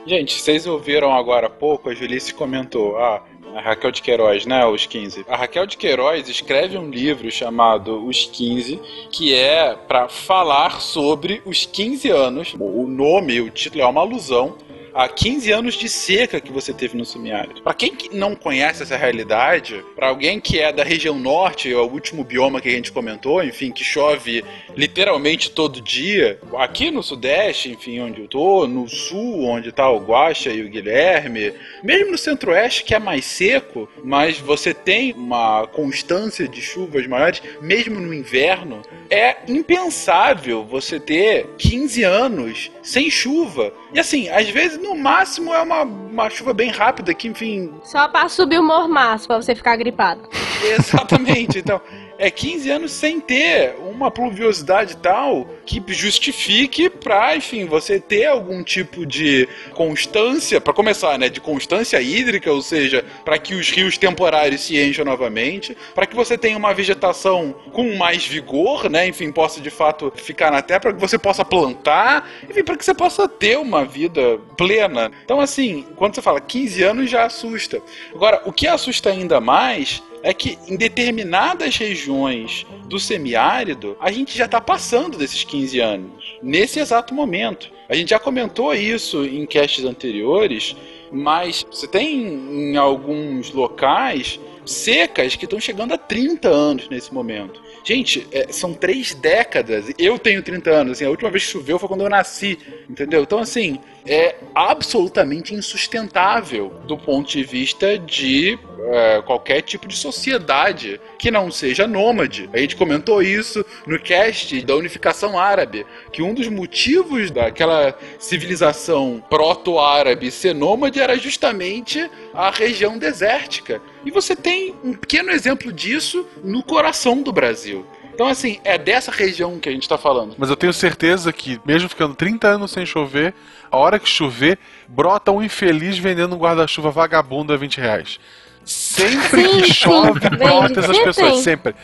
[0.06, 3.22] Gente, vocês ouviram agora há pouco, a Julice comentou, ah,
[3.54, 5.26] a Raquel de Queiroz, né, os 15.
[5.28, 11.42] A Raquel de Queiroz escreve um livro chamado Os 15, que é para falar sobre
[11.44, 12.54] os 15 anos.
[12.58, 14.56] O nome, o título é uma alusão
[14.94, 17.62] a 15 anos de seca que você teve no semiárido.
[17.62, 21.76] Para quem que não conhece essa realidade, para alguém que é da região norte, é
[21.76, 24.44] o último bioma que a gente comentou, enfim, que chove
[24.76, 30.00] literalmente todo dia, aqui no sudeste, enfim, onde eu tô, no sul, onde tá o
[30.00, 31.52] Guaxa e o Guilherme,
[31.82, 37.42] mesmo no centro-oeste que é mais seco, mas você tem uma constância de chuvas maiores,
[37.60, 43.72] mesmo no inverno, é impensável você ter 15 anos sem chuva.
[43.94, 48.08] E assim, às vezes no máximo é uma, uma chuva bem rápida que, enfim, Só
[48.08, 50.28] para subir o mormaço, para você ficar gripado.
[50.62, 51.58] Exatamente.
[51.58, 51.80] Então,
[52.18, 58.26] é 15 anos sem ter uma uma pluviosidade tal que justifique para, enfim, você ter
[58.26, 63.70] algum tipo de constância, para começar, né, de constância hídrica, ou seja, para que os
[63.70, 69.06] rios temporários se encham novamente, para que você tenha uma vegetação com mais vigor, né,
[69.06, 72.84] enfim, possa de fato ficar na terra, para que você possa plantar, enfim, para que
[72.84, 75.10] você possa ter uma vida plena.
[75.24, 77.80] Então, assim, quando você fala 15 anos já assusta.
[78.14, 84.36] Agora, o que assusta ainda mais é que em determinadas regiões do semiárido, a gente
[84.36, 87.70] já está passando desses 15 anos, nesse exato momento.
[87.88, 90.76] A gente já comentou isso em castes anteriores,
[91.10, 97.60] mas você tem em alguns locais secas que estão chegando a 30 anos nesse momento.
[97.84, 99.92] Gente, é, são três décadas.
[99.98, 102.58] Eu tenho 30 anos, assim, a última vez que choveu foi quando eu nasci,
[102.88, 103.22] entendeu?
[103.22, 111.00] Então, assim, é absolutamente insustentável do ponto de vista de é, qualquer tipo de sociedade
[111.18, 112.50] que não seja nômade.
[112.52, 119.22] A gente comentou isso no cast da unificação árabe, que um dos motivos daquela civilização
[119.30, 123.80] proto-árabe ser nômade era justamente a região desértica.
[124.04, 127.86] E você tem um pequeno exemplo disso no coração do Brasil.
[128.14, 130.34] Então, assim, é dessa região que a gente está falando.
[130.36, 133.34] Mas eu tenho certeza que, mesmo ficando 30 anos sem chover,
[133.70, 138.20] a hora que chover, brota um infeliz vendendo um guarda-chuva vagabundo a 20 reais.
[138.64, 141.32] Sempre Sim, que chove, sim, brota essas pessoas.
[141.32, 141.42] tem.
[141.42, 141.74] Sempre.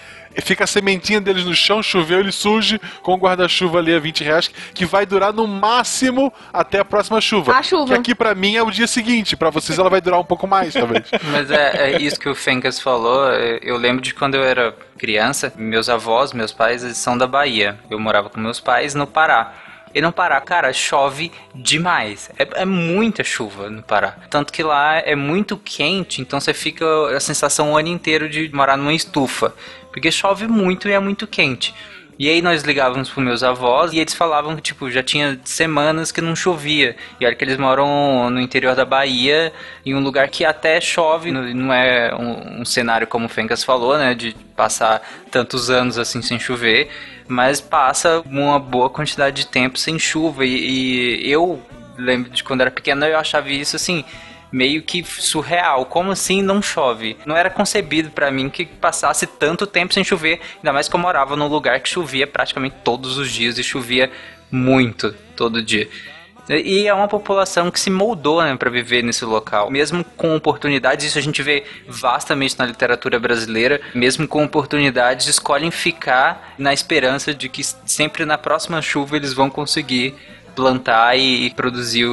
[0.43, 4.25] Fica a sementinha deles no chão, choveu, ele surge com o guarda-chuva ali a 20
[4.25, 7.57] reais, que vai durar no máximo até a próxima chuva.
[7.57, 7.95] A chuva.
[7.95, 10.47] Que aqui pra mim é o dia seguinte, pra vocês ela vai durar um pouco
[10.47, 11.05] mais, talvez.
[11.31, 13.29] Mas é, é isso que o Fencas falou.
[13.63, 17.79] Eu lembro de quando eu era criança, meus avós, meus pais, eles são da Bahia.
[17.91, 19.55] Eu morava com meus pais no Pará.
[19.95, 22.31] E no Pará, cara, chove demais.
[22.39, 24.17] É, é muita chuva no Pará.
[24.29, 26.85] Tanto que lá é muito quente, então você fica
[27.17, 29.55] a sensação o ano inteiro de morar numa estufa.
[29.91, 31.75] Porque chove muito e é muito quente.
[32.19, 36.11] E aí nós ligávamos pros meus avós e eles falavam que, tipo, já tinha semanas
[36.11, 36.97] que não chovia.
[37.21, 39.53] E olha que eles moram no interior da Bahia,
[39.87, 43.63] em um lugar que até chove, não não é um, um cenário como o Fencas
[43.63, 46.91] falou, né, de passar tantos anos assim sem chover,
[47.29, 50.45] mas passa uma boa quantidade de tempo sem chuva.
[50.45, 51.63] E, e eu
[51.97, 54.05] lembro de quando era pequeno, eu achava isso assim
[54.51, 55.87] meio que surreal.
[55.87, 57.17] Como assim não chove?
[57.27, 61.01] Não era concebido pra mim que passasse tanto tempo sem chover, ainda mais que eu
[61.01, 64.11] morava num lugar que chovia praticamente todos os dias e chovia
[64.51, 65.89] muito todo dia.
[66.49, 69.71] E é uma população que se moldou né, para viver nesse local.
[69.71, 75.71] Mesmo com oportunidades, isso a gente vê vastamente na literatura brasileira, mesmo com oportunidades, escolhem
[75.71, 80.15] ficar na esperança de que sempre na próxima chuva eles vão conseguir
[80.59, 82.05] plantar e produzir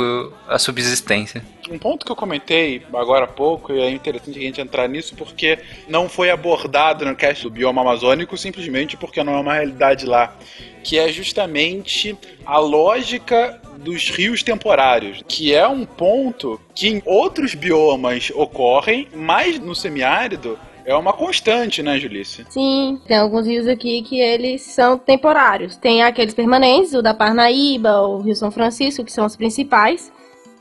[0.47, 1.43] a subsistência.
[1.67, 5.15] Um ponto que eu comentei agora há pouco, e é interessante a gente entrar nisso,
[5.15, 5.58] porque
[5.89, 10.36] não foi abordado no cast do bioma amazônico, simplesmente porque não é uma realidade lá.
[10.84, 17.55] Que é justamente a lógica dos rios temporários, que é um ponto que em outros
[17.55, 22.45] biomas ocorrem, mas no semiárido é uma constante, né, Julice?
[22.49, 25.75] Sim, tem alguns rios aqui que eles são temporários.
[25.75, 30.11] Tem aqueles permanentes, o da Parnaíba, o Rio São Francisco, que são os principais.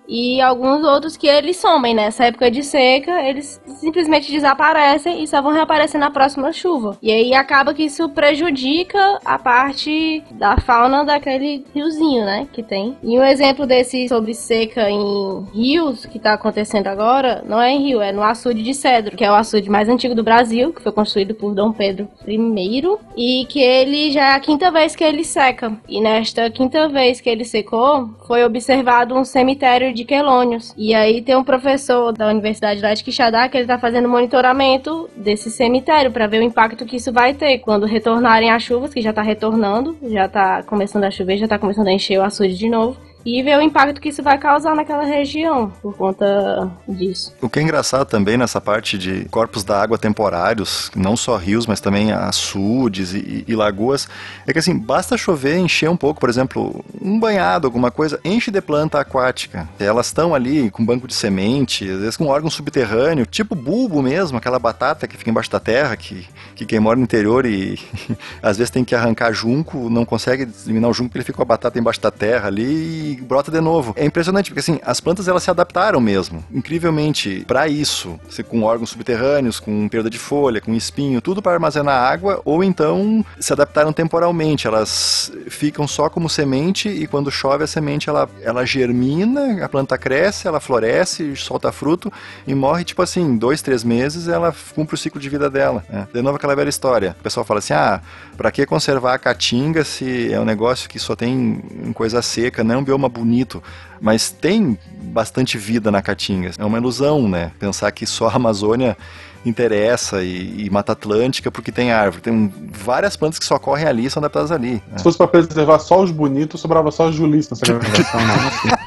[0.09, 5.40] E alguns outros que eles somem nessa época de seca, eles simplesmente desaparecem e só
[5.40, 6.97] vão reaparecer na próxima chuva.
[7.03, 12.97] E aí acaba que isso prejudica a parte da fauna daquele riozinho, né, que tem.
[13.03, 17.83] E um exemplo desse sobre seca em rios que tá acontecendo agora, não é em
[17.83, 20.83] rio, é no açude de Cedro, que é o açude mais antigo do Brasil, que
[20.83, 22.83] foi construído por Dom Pedro I,
[23.17, 25.73] e que ele já é a quinta vez que ele seca.
[25.88, 30.74] E nesta quinta vez que ele secou, foi observado um cemitério de quelônios.
[30.76, 35.09] E aí tem um professor da Universidade lá de Quixadá que ele tá fazendo monitoramento
[35.16, 39.00] desse cemitério para ver o impacto que isso vai ter quando retornarem as chuvas, que
[39.00, 42.57] já tá retornando, já tá começando a chover, já tá começando a encher o açude
[42.57, 42.96] de novo.
[43.24, 47.34] E ver o impacto que isso vai causar naquela região por conta disso.
[47.40, 51.66] O que é engraçado também nessa parte de corpos da água temporários, não só rios,
[51.66, 54.08] mas também açudes e, e lagoas,
[54.46, 58.50] é que assim, basta chover, encher um pouco, por exemplo, um banhado, alguma coisa, enche
[58.50, 59.68] de planta aquática.
[59.78, 64.37] Elas estão ali com banco de semente, às vezes com órgão subterrâneo, tipo bulbo mesmo,
[64.37, 67.78] aquela batata que fica embaixo da terra, que, que quem mora no interior e
[68.42, 71.42] às vezes tem que arrancar junco, não consegue eliminar o junco porque ele fica com
[71.42, 73.92] a batata embaixo da terra ali brota de novo.
[73.96, 78.18] É impressionante, porque assim, as plantas elas se adaptaram mesmo, incrivelmente, para isso.
[78.48, 83.24] Com órgãos subterrâneos, com perda de folha, com espinho, tudo para armazenar água, ou então
[83.38, 84.66] se adaptaram temporalmente.
[84.66, 89.96] Elas ficam só como semente e quando chove a semente ela, ela germina, a planta
[89.96, 92.12] cresce, ela floresce, solta fruto
[92.46, 95.85] e morre, tipo assim, dois, três meses ela cumpre o ciclo de vida dela.
[95.88, 96.07] Né?
[96.12, 97.16] De novo aquela velha história.
[97.18, 98.00] O pessoal fala assim, ah,
[98.37, 102.74] para que conservar a caatinga se é um negócio que só tem coisa seca, não
[102.74, 103.62] é um bioma bonito?
[104.01, 106.53] Mas tem bastante vida na caatinga.
[106.59, 107.53] É uma ilusão, né?
[107.59, 108.97] Pensar que só a Amazônia
[109.45, 112.23] interessa e, e, Mata Atlântica porque tem árvore.
[112.23, 114.83] Tem várias plantas que só correm ali e são adaptadas ali.
[114.90, 114.99] Né?
[114.99, 118.21] Se fosse para preservar só os bonitos, sobrava só os julistas nessa gravação.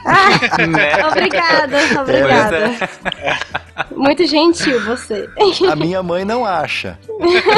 [0.06, 2.58] ah, obrigada, obrigada.
[3.22, 3.38] É.
[3.96, 5.30] Muito gentil você.
[5.70, 6.98] A minha mãe não acha.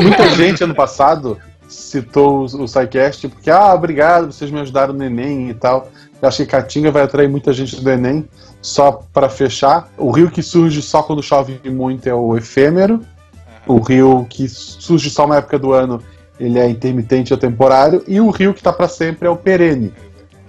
[0.02, 5.04] Muita gente ano passado citou o, o SciCast porque, ah, obrigado, vocês me ajudaram no
[5.04, 5.90] Enem e tal.
[6.22, 8.28] Eu acho que Caatinga vai atrair muita gente do Enem.
[8.62, 13.02] Só para fechar, o rio que surge só quando chove muito é o efêmero.
[13.66, 16.02] O rio que surge só na época do ano,
[16.40, 18.04] ele é intermitente ou temporário.
[18.08, 19.94] E o rio que está para sempre é o perene.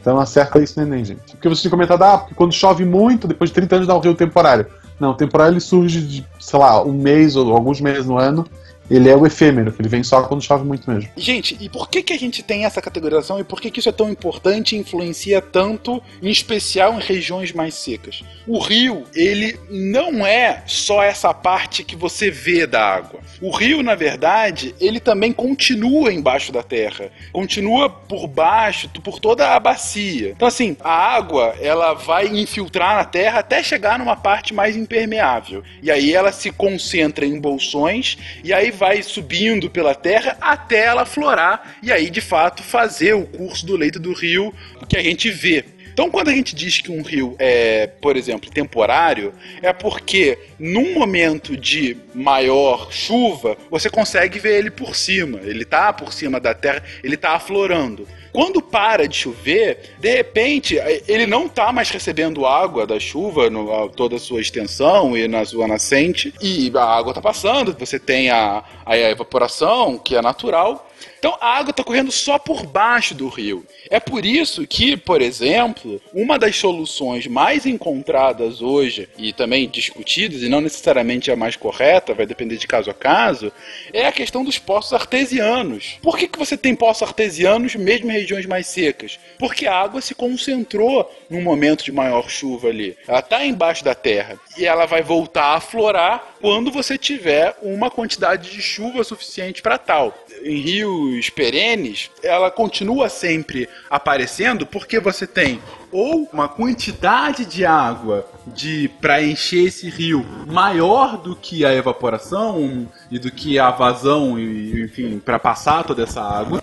[0.00, 1.32] Então acerta isso no Enem, gente.
[1.32, 4.00] Porque você tinha comentado, ah, porque quando chove muito, depois de 30 anos dá um
[4.00, 4.66] rio temporário.
[4.98, 8.44] Não, o temporário ele surge de, sei lá, um mês ou alguns meses no ano
[8.90, 11.08] ele é o efêmero, que ele vem só quando chove muito mesmo.
[11.16, 13.88] Gente, e por que, que a gente tem essa categorização e por que, que isso
[13.88, 18.24] é tão importante e influencia tanto, em especial em regiões mais secas?
[18.46, 23.20] O rio, ele não é só essa parte que você vê da água.
[23.40, 29.54] O rio, na verdade, ele também continua embaixo da terra, continua por baixo, por toda
[29.54, 30.30] a bacia.
[30.30, 35.62] Então, assim, a água, ela vai infiltrar na terra até chegar numa parte mais impermeável.
[35.82, 41.04] E aí ela se concentra em bolsões e aí vai subindo pela terra até ela
[41.04, 44.54] florar e aí de fato fazer o curso do leito do rio
[44.88, 45.66] que a gente vê.
[45.92, 50.94] Então, quando a gente diz que um rio é, por exemplo, temporário, é porque num
[50.94, 55.40] momento de maior chuva, você consegue ver ele por cima.
[55.42, 58.08] Ele está por cima da terra, ele está aflorando.
[58.32, 60.76] Quando para de chover, de repente,
[61.08, 65.44] ele não está mais recebendo água da chuva no toda a sua extensão e na
[65.44, 70.88] sua nascente, e a água está passando, você tem a, a evaporação, que é natural,
[71.20, 73.64] então a água está correndo só por baixo do rio.
[73.90, 80.42] É por isso que, por exemplo, uma das soluções mais encontradas hoje e também discutidas,
[80.42, 83.52] e não necessariamente a mais correta, vai depender de caso a caso,
[83.92, 85.98] é a questão dos poços artesianos.
[86.00, 89.20] Por que, que você tem poços artesianos mesmo em regiões mais secas?
[89.38, 92.96] Porque a água se concentrou num momento de maior chuva ali.
[93.06, 97.90] Ela está embaixo da terra e ela vai voltar a aflorar quando você tiver uma
[97.90, 105.26] quantidade de chuva suficiente para tal em rios perenes, ela continua sempre aparecendo porque você
[105.26, 111.74] tem ou uma quantidade de água de para encher esse rio maior do que a
[111.74, 116.62] evaporação e do que a vazão e enfim para passar toda essa água.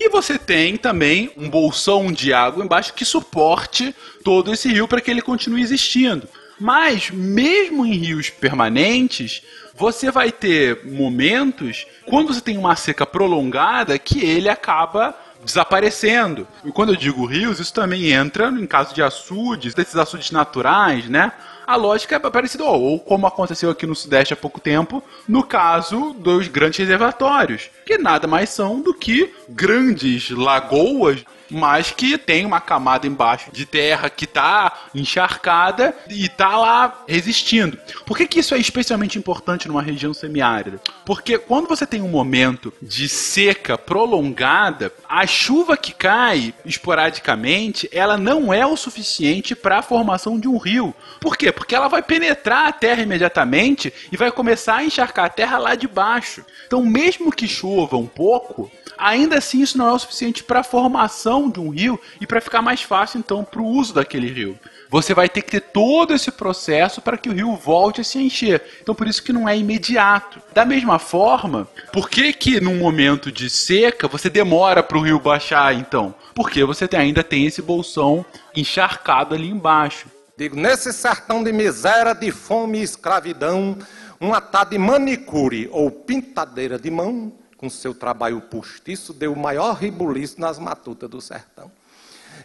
[0.00, 5.00] E você tem também um bolsão de água embaixo que suporte todo esse rio para
[5.00, 6.26] que ele continue existindo.
[6.58, 9.42] Mas mesmo em rios permanentes
[9.82, 15.12] você vai ter momentos, quando você tem uma seca prolongada, que ele acaba
[15.44, 16.46] desaparecendo.
[16.64, 21.08] E quando eu digo rios, isso também entra em caso de açudes, desses açudes naturais,
[21.08, 21.32] né?
[21.66, 26.12] A lógica é parecida, ou como aconteceu aqui no Sudeste há pouco tempo, no caso
[26.12, 32.60] dos grandes reservatórios, que nada mais são do que grandes lagoas mas que tem uma
[32.60, 37.78] camada embaixo de terra que está encharcada e está lá resistindo.
[38.06, 40.80] Por que, que isso é especialmente importante numa região semiárida?
[41.04, 48.16] Porque quando você tem um momento de seca prolongada, a chuva que cai esporadicamente, ela
[48.16, 50.94] não é o suficiente para a formação de um rio.
[51.20, 51.52] Por quê?
[51.52, 55.74] Porque ela vai penetrar a terra imediatamente e vai começar a encharcar a terra lá
[55.74, 56.44] de baixo.
[56.66, 60.64] Então, mesmo que chova um pouco, ainda assim isso não é o suficiente para a
[60.64, 64.58] formação de um rio e para ficar mais fácil então para o uso daquele rio.
[64.90, 68.18] Você vai ter que ter todo esse processo para que o rio volte a se
[68.18, 68.62] encher.
[68.82, 70.40] Então por isso que não é imediato.
[70.52, 75.18] Da mesma forma, por que que num momento de seca você demora para o rio
[75.18, 76.14] baixar então?
[76.34, 78.24] Porque você ainda tem esse bolsão
[78.54, 80.06] encharcado ali embaixo.
[80.36, 83.78] Digo, nesse sertão de miséria, de fome e escravidão,
[84.18, 89.74] uma tá de manicure ou pintadeira de mão com seu trabalho postiço, deu o maior
[89.74, 91.70] ribuliço nas matutas do sertão.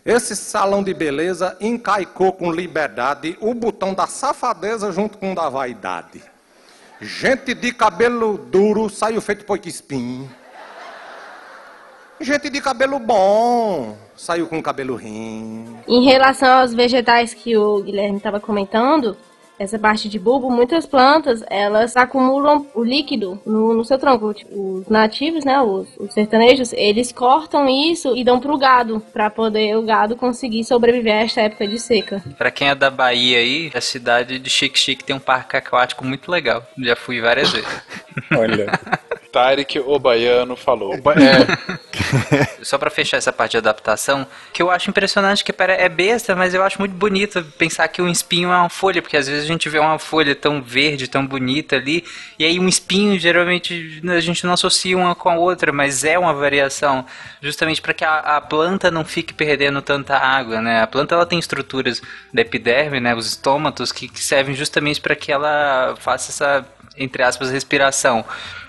[0.06, 5.49] Esse salão de beleza encaicou com liberdade o botão da safadeza junto com o da
[5.49, 6.21] vaidade.
[7.01, 10.30] Gente de cabelo duro saiu feito poique espinho.
[12.21, 13.97] Gente de cabelo bom.
[14.15, 15.77] Saiu com cabelo rim.
[15.88, 19.17] Em relação aos vegetais que o Guilherme estava comentando,
[19.60, 24.34] essa parte de bulbo, muitas plantas, elas acumulam o líquido no, no seu tronco.
[24.34, 29.30] Tipo, os nativos, né, os, os, sertanejos, eles cortam isso e dão pro gado, para
[29.30, 32.24] poder o gado conseguir sobreviver a esta época de seca.
[32.38, 36.06] Para quem é da Bahia aí, a cidade de Chique Chique tem um parque aquático
[36.06, 36.63] muito legal.
[36.78, 37.82] Já fui várias vezes.
[38.38, 38.67] Olha.
[39.32, 40.93] Tarek, o baiano, falou.
[40.93, 41.78] É.
[42.61, 46.53] Só para fechar essa parte de adaptação, que eu acho impressionante, que é besta, mas
[46.53, 49.47] eu acho muito bonito pensar que um espinho é uma folha, porque às vezes a
[49.47, 52.03] gente vê uma folha tão verde, tão bonita ali,
[52.38, 56.18] e aí um espinho geralmente a gente não associa uma com a outra, mas é
[56.18, 57.05] uma variação,
[57.41, 60.82] justamente para que a, a, planta não fique perdendo tanta água, né?
[60.82, 62.01] A planta ela tem estruturas
[62.34, 66.65] da epiderme, né, os estômatos, que, que servem justamente para que ela faça essa
[66.97, 68.26] entre aspas, respiração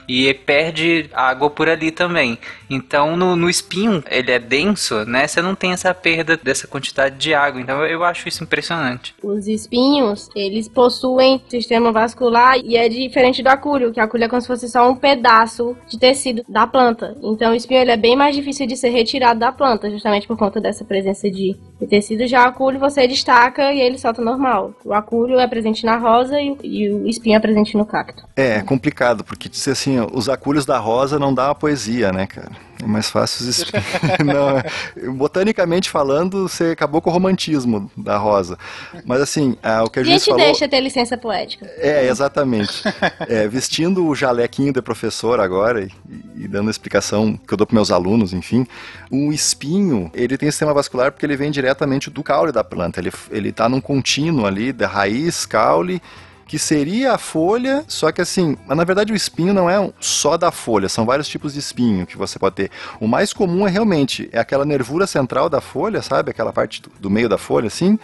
[0.08, 2.38] e perde água por ali também.
[2.70, 5.26] Então, no, no, espinho, ele é denso, né?
[5.26, 7.60] Você não tem essa perda dessa quantidade de água.
[7.60, 9.14] Então, eu acho isso impressionante.
[9.22, 14.28] Os espinhos, eles possuem sistema vascular e é diferente do acúlio, que a acúlio é
[14.28, 17.16] como se fosse só um pedaço de tecido da planta.
[17.22, 20.38] Então, o espinho ele é bem mais difícil de ser retirado da planta, justamente por
[20.38, 22.26] conta dessa presença de, de tecido.
[22.26, 24.72] Já o acúlio você destaca e ele solta normal.
[24.84, 28.24] O acúlio é presente na rosa e, e o espinho é presente no cacto.
[28.36, 32.67] É, é complicado, porque assim, os acúlios da rosa não dá uma poesia, né, cara?
[32.82, 33.64] É mais fácil os
[34.24, 38.58] não, é, Botanicamente falando, você acabou com o romantismo da rosa.
[39.04, 40.40] Mas assim, a, o que a, a gente falou...
[40.40, 41.66] deixa ter licença poética.
[41.78, 42.82] É, exatamente.
[43.28, 45.90] É, vestindo o jalequinho de professor agora e,
[46.36, 48.66] e dando a explicação que eu dou para meus alunos, enfim,
[49.10, 53.00] um espinho, ele tem sistema vascular porque ele vem diretamente do caule da planta.
[53.00, 56.00] Ele, ele tá num contínuo ali, da raiz, caule
[56.48, 60.50] que seria a folha, só que assim, na verdade o espinho não é só da
[60.50, 62.70] folha, são vários tipos de espinho que você pode ter.
[62.98, 66.30] O mais comum é realmente é aquela nervura central da folha, sabe?
[66.30, 67.98] Aquela parte do, do meio da folha, assim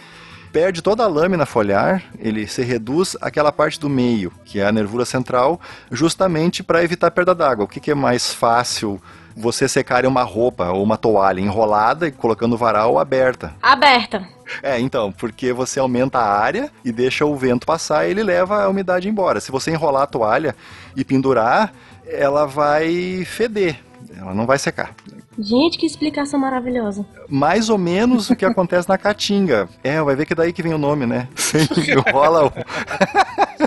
[0.53, 4.71] perde toda a lâmina foliar, ele se reduz àquela parte do meio, que é a
[4.71, 5.59] nervura central,
[5.91, 7.65] justamente para evitar perda d'água.
[7.65, 9.01] O que, que, é mais fácil
[9.35, 13.53] você secar uma roupa ou uma toalha enrolada e colocando varal ou aberta?
[13.61, 14.27] Aberta.
[14.61, 18.63] É, então, porque você aumenta a área e deixa o vento passar e ele leva
[18.63, 19.39] a umidade embora.
[19.39, 20.55] Se você enrolar a toalha
[20.95, 21.73] e pendurar,
[22.07, 23.79] ela vai feder,
[24.17, 24.93] ela não vai secar.
[25.37, 27.05] Gente, que explicação maravilhosa.
[27.27, 29.67] Mais ou menos o que acontece na caatinga.
[29.83, 31.27] É, vai ver que é daí que vem o nome, né?
[32.13, 32.51] Rola o...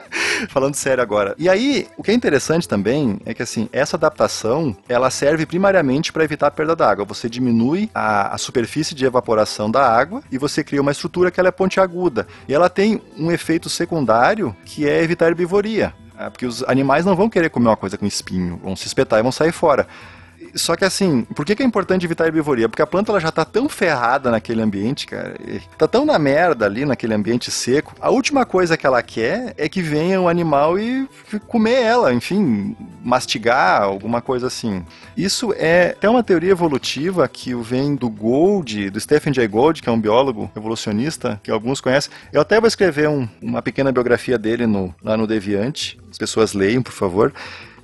[0.48, 1.34] Falando sério agora.
[1.38, 6.12] E aí, o que é interessante também é que assim, essa adaptação, ela serve primariamente
[6.12, 7.04] para evitar a perda d'água.
[7.04, 11.40] Você diminui a, a, superfície de evaporação da água e você cria uma estrutura que
[11.40, 12.26] ela é pontiaguda.
[12.48, 15.92] E ela tem um efeito secundário que é evitar herbivoria.
[16.18, 19.20] É, porque os animais não vão querer comer uma coisa com espinho, vão se espetar
[19.20, 19.86] e vão sair fora.
[20.58, 22.68] Só que assim, por que, que é importante evitar a herbivoria?
[22.68, 25.34] Porque a planta ela já tá tão ferrada naquele ambiente, cara.
[25.76, 27.94] Tá tão na merda ali naquele ambiente seco.
[28.00, 31.08] A última coisa que ela quer é que venha um animal e
[31.46, 34.84] comer ela, enfim, mastigar, alguma coisa assim.
[35.16, 39.88] Isso é até uma teoria evolutiva que vem do Gold, do Stephen Jay Gold, que
[39.88, 42.12] é um biólogo evolucionista, que alguns conhecem.
[42.32, 45.98] Eu até vou escrever um, uma pequena biografia dele no, lá no Deviante.
[46.10, 47.32] As pessoas leiam, por favor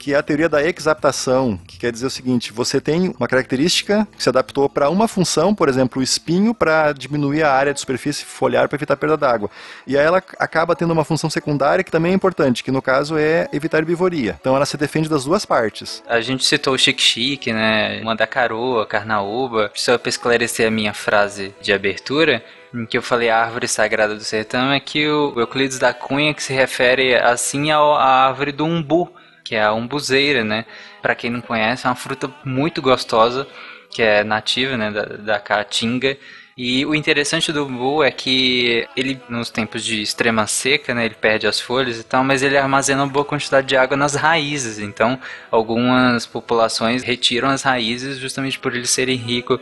[0.05, 4.07] que é a teoria da exaptação, que quer dizer o seguinte: você tem uma característica
[4.14, 7.80] que se adaptou para uma função, por exemplo, o espinho, para diminuir a área de
[7.80, 9.48] superfície foliar para evitar perda d'água.
[9.86, 13.16] E aí ela acaba tendo uma função secundária que também é importante, que no caso
[13.16, 14.36] é evitar herbivoria.
[14.38, 16.02] Então ela se defende das duas partes.
[16.07, 18.02] A gente citou o chique-chique, né?
[18.02, 19.70] Mandacaroa, carnaúba.
[19.74, 22.44] Só para esclarecer a minha frase de abertura,
[22.74, 26.34] em que eu falei a árvore sagrada do sertão, é que o Euclides da Cunha
[26.34, 29.11] que se refere assim à árvore do umbu,
[29.45, 30.64] que é a umbuzeira, né?
[31.03, 33.47] Para quem não conhece, é uma fruta muito gostosa,
[33.90, 36.16] que é nativa, né, da, da caatinga.
[36.57, 41.16] E o interessante do umbu é que ele, nos tempos de extrema seca, né, ele
[41.16, 44.78] perde as folhas e tal, mas ele armazena uma boa quantidade de água nas raízes.
[44.78, 45.18] Então,
[45.51, 49.61] algumas populações retiram as raízes justamente por ele serem rico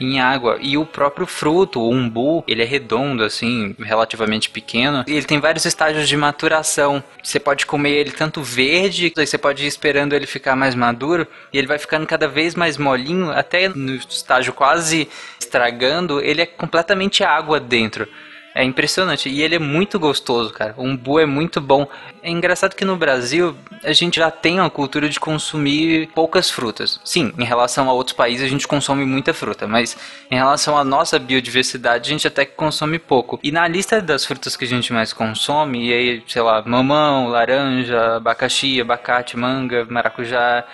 [0.00, 0.58] em água.
[0.60, 5.04] E o próprio fruto, o umbu, ele é redondo, assim, relativamente pequeno.
[5.06, 7.02] E ele tem vários estágios de maturação.
[7.22, 11.26] Você pode comer ele tanto verde, aí você pode ir esperando ele ficar mais maduro.
[11.52, 16.46] E ele vai ficando cada vez mais molinho, até no estágio quase estragando, ele é
[16.46, 18.08] completamente água dentro.
[18.54, 19.28] É impressionante.
[19.28, 20.74] E ele é muito gostoso, cara.
[20.76, 21.88] O umbu é muito bom.
[22.22, 27.00] É engraçado que no Brasil a gente já tem uma cultura de consumir poucas frutas.
[27.04, 29.96] Sim, em relação a outros países a gente consome muita fruta, mas
[30.30, 33.40] em relação à nossa biodiversidade a gente até que consome pouco.
[33.42, 37.28] E na lista das frutas que a gente mais consome, e aí, sei lá, mamão,
[37.28, 40.64] laranja, abacaxi, abacate, manga, maracujá,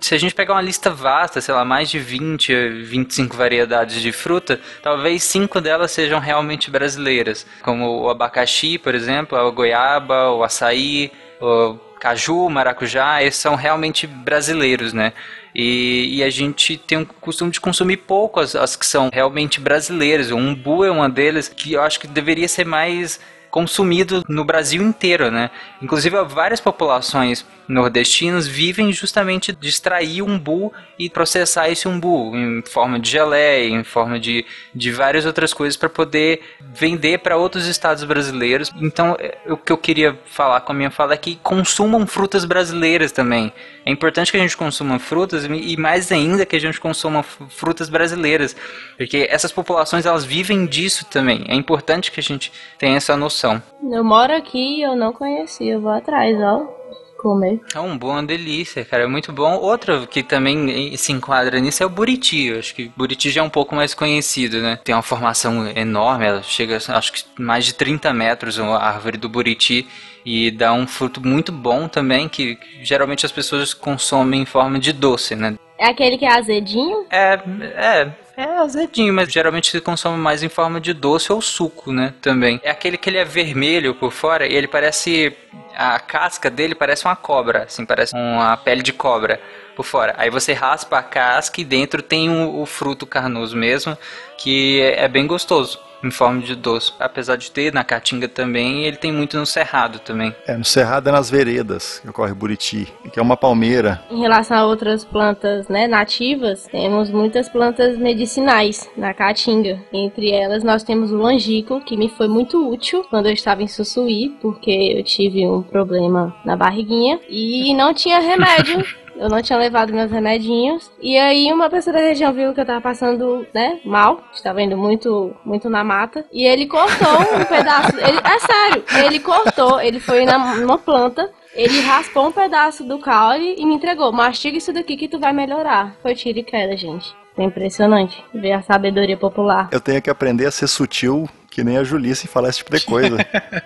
[0.00, 4.12] Se a gente pegar uma lista vasta, sei lá, mais de 20, 25 variedades de
[4.12, 10.44] fruta, talvez cinco delas sejam realmente brasileiras, como o abacaxi, por exemplo, a goiaba, o
[10.44, 15.12] açaí, o caju, maracujá, esses são realmente brasileiros, né?
[15.54, 19.60] E, e, a gente tem o costume de consumir pouco as, as que são realmente
[19.60, 20.30] brasileiras.
[20.30, 23.18] O umbu é uma deles que eu acho que deveria ser mais
[23.50, 25.50] consumido no Brasil inteiro, né?
[25.82, 32.98] Inclusive várias populações nordestinas vivem justamente de extrair umbu e processar esse umbu em forma
[32.98, 34.44] de geleia, em forma de,
[34.74, 38.72] de várias outras coisas para poder vender para outros estados brasileiros.
[38.80, 42.44] Então, é, o que eu queria falar com a minha fala é que consumam frutas
[42.44, 43.52] brasileiras também.
[43.84, 47.88] É importante que a gente consuma frutas e mais ainda que a gente consuma frutas
[47.88, 48.56] brasileiras,
[48.96, 51.44] porque essas populações elas vivem disso também.
[51.48, 53.62] É importante que a gente tenha essa noção.
[53.90, 56.78] Eu moro aqui e eu não conhecia, eu vou atrás, ó
[57.18, 57.60] comer.
[57.74, 59.02] É um bom, uma delícia, cara.
[59.02, 59.56] É muito bom.
[59.56, 62.46] Outra que também se enquadra nisso é o buriti.
[62.46, 64.78] Eu acho que buriti já é um pouco mais conhecido, né?
[64.82, 69.28] Tem uma formação enorme, ela chega, acho que mais de 30 metros a árvore do
[69.28, 69.86] buriti
[70.24, 74.92] e dá um fruto muito bom também, que geralmente as pessoas consomem em forma de
[74.92, 75.54] doce, né?
[75.78, 77.06] É aquele que é azedinho?
[77.10, 77.40] É,
[77.76, 82.14] é, é azedinho, mas geralmente se consome mais em forma de doce ou suco, né?
[82.22, 82.60] Também.
[82.62, 85.36] É aquele que ele é vermelho por fora e ele parece.
[85.74, 89.40] A casca dele parece uma cobra, assim, parece uma pele de cobra
[89.76, 90.14] por fora.
[90.16, 93.96] Aí você raspa a casca e dentro tem o, o fruto carnoso mesmo,
[94.36, 96.92] que é bem gostoso em forma de doce.
[96.98, 100.34] Apesar de ter na Caatinga também, ele tem muito no Cerrado também.
[100.46, 104.02] É, no Cerrado é nas veredas que ocorre Buriti, que é uma palmeira.
[104.10, 109.80] Em relação a outras plantas né, nativas, temos muitas plantas medicinais na Caatinga.
[109.92, 113.68] Entre elas, nós temos o angico, que me foi muito útil quando eu estava em
[113.68, 118.84] Sussuí, porque eu tive um problema na barriguinha e não tinha remédio
[119.18, 120.90] eu não tinha levado meus remedinhos.
[121.00, 124.22] E aí uma pessoa da região viu que eu tava passando, né, mal.
[124.32, 126.24] Estava indo muito, muito na mata.
[126.32, 127.96] E ele cortou um pedaço.
[127.96, 131.30] Ele, é sério, ele cortou, ele foi na, numa planta.
[131.54, 134.12] Ele raspou um pedaço do caule e me entregou.
[134.12, 135.96] Mastiga isso daqui que tu vai melhorar.
[136.00, 137.12] Foi tiro e queda, gente.
[137.36, 139.68] É impressionante ver a sabedoria popular.
[139.72, 142.76] Eu tenho que aprender a ser sutil, que nem a Julice, e falar esse tipo
[142.76, 143.16] de coisa.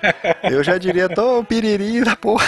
[0.51, 2.47] eu já diria, tô piriri da porra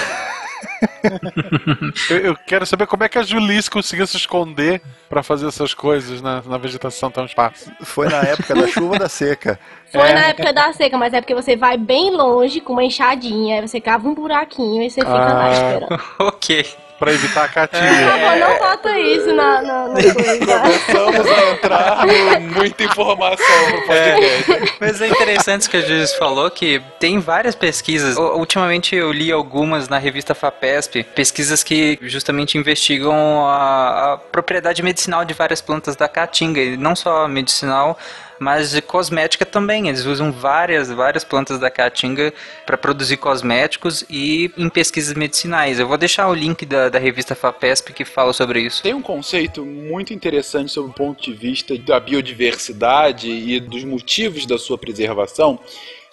[2.11, 5.75] eu, eu, quero saber como é que a Julice conseguiu se esconder para fazer essas
[5.75, 7.75] coisas na, na vegetação tão esparsa.
[7.83, 9.59] Foi na época da chuva da seca.
[9.91, 10.15] Foi é.
[10.15, 13.69] na época da seca, mas é porque você vai bem longe com uma enxadinha, aí
[13.69, 15.35] você cava um buraquinho e você fica ah.
[15.35, 16.03] lá esperando.
[16.21, 17.83] ok pra evitar a catinha.
[17.83, 18.39] É...
[18.39, 20.47] Não, não bota isso na, na, na coisa.
[20.47, 24.53] Começamos a entrar no muita informação no podcast.
[24.53, 28.17] É, mas é interessante que a Juiz falou que tem várias pesquisas.
[28.17, 35.25] Ultimamente eu li algumas na revista FAPESP, pesquisas que justamente investigam a, a propriedade medicinal
[35.25, 37.99] de várias plantas da caatinga, e não só medicinal,
[38.39, 39.89] mas de cosmética também.
[39.89, 42.33] Eles usam várias, várias plantas da caatinga
[42.67, 45.79] para produzir cosméticos e em pesquisas medicinais.
[45.79, 48.83] Eu vou deixar o link da, da revista FAPESP que fala sobre isso.
[48.83, 54.47] Tem um conceito muito interessante sobre o ponto de vista da biodiversidade e dos motivos
[54.47, 55.59] da sua preservação,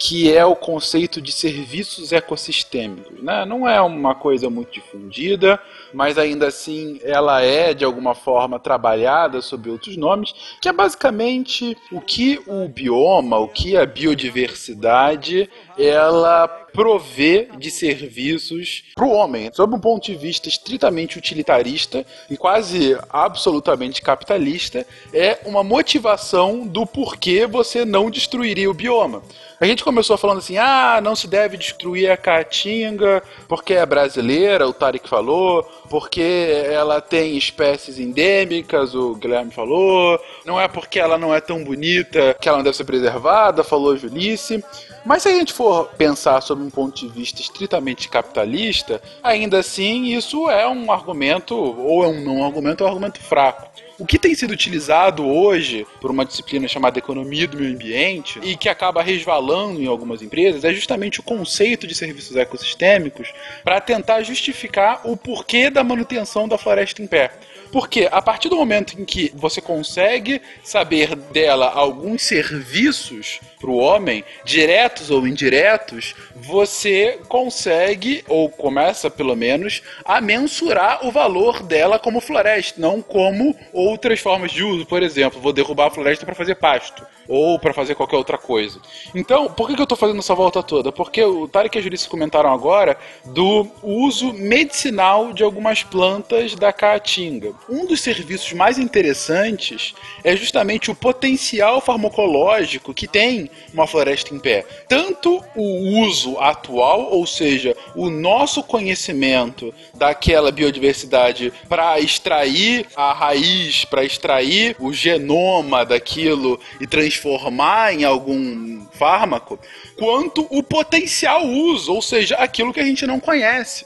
[0.02, 3.22] que é o conceito de serviços ecossistêmicos.
[3.22, 3.46] Né?
[3.46, 5.60] Não é uma coisa muito difundida,
[5.94, 11.78] mas ainda assim ela é de alguma forma trabalhada sob outros nomes, que é basicamente
[11.92, 15.48] o que o bioma, o que a biodiversidade
[15.78, 22.38] ela provê de serviços para o homem, sob um ponto de vista estritamente utilitarista e
[22.38, 29.22] quase absolutamente capitalista, é uma motivação do porquê você não destruiria o bioma.
[29.62, 34.68] A gente começou falando assim: ah, não se deve destruir a caatinga porque é brasileira,
[34.68, 41.16] o Tarek falou, porque ela tem espécies endêmicas, o Guilherme falou, não é porque ela
[41.16, 44.64] não é tão bonita que ela não deve ser preservada, falou Julice.
[45.06, 50.06] Mas se a gente for pensar sob um ponto de vista estritamente capitalista, ainda assim
[50.06, 53.70] isso é um argumento, ou é um não argumento, é um argumento fraco.
[54.02, 58.58] O que tem sido utilizado hoje por uma disciplina chamada economia do meio ambiente e
[58.58, 63.32] que acaba resvalando em algumas empresas é justamente o conceito de serviços ecossistêmicos
[63.64, 67.30] para tentar justificar o porquê da manutenção da floresta em pé.
[67.72, 73.78] Porque a partir do momento em que você consegue saber dela alguns serviços para o
[73.78, 82.00] homem, diretos ou indiretos, você consegue, ou começa pelo menos, a mensurar o valor dela
[82.00, 84.86] como floresta, não como outras formas de uso.
[84.86, 88.80] Por exemplo, vou derrubar a floresta para fazer pasto ou para fazer qualquer outra coisa.
[89.16, 90.92] Então, por que, que eu estou fazendo essa volta toda?
[90.92, 96.74] Porque o Tarek e a Jurice comentaram agora do uso medicinal de algumas plantas da
[96.74, 97.54] caatinga.
[97.70, 99.94] Um dos serviços mais interessantes
[100.24, 104.66] é justamente o potencial farmacológico que tem uma floresta em pé.
[104.88, 113.86] Tanto o uso atual, ou seja, o nosso conhecimento daquela biodiversidade para extrair a raiz,
[113.86, 119.60] para extrair o genoma daquilo e transformar transformar em algum fármaco,
[119.96, 123.86] quanto o potencial uso, ou seja, aquilo que a gente não conhece.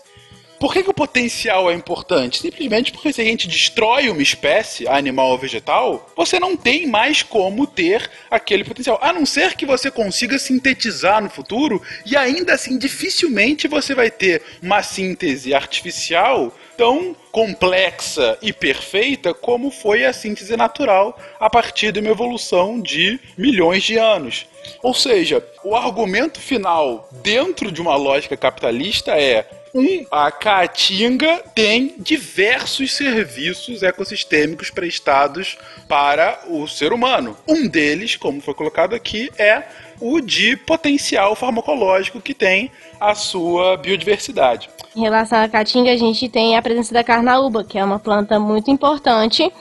[0.58, 2.40] Por que, que, o potencial é importante?
[2.40, 7.22] Simplesmente porque se a gente destrói uma espécie, animal ou vegetal, você não tem mais
[7.22, 8.98] como ter aquele potencial.
[9.02, 14.10] A não ser que você consiga sintetizar no futuro, e ainda assim dificilmente você vai
[14.10, 21.92] ter uma síntese artificial tão complexa e perfeita como foi a síntese natural a partir
[21.92, 24.46] de uma evolução de milhões de anos.
[24.82, 31.96] Ou seja, o argumento final dentro de uma lógica capitalista é um, a Caatinga tem
[31.98, 37.38] diversos serviços ecossistêmicos prestados para o ser humano.
[37.46, 39.64] Um deles, como foi colocado aqui, é
[40.00, 42.72] o de potencial farmacológico que tem
[43.02, 44.70] a sua biodiversidade.
[44.96, 48.40] Em relação à caatinga, a gente tem a presença da carnaúba, que é uma planta
[48.40, 49.52] muito importante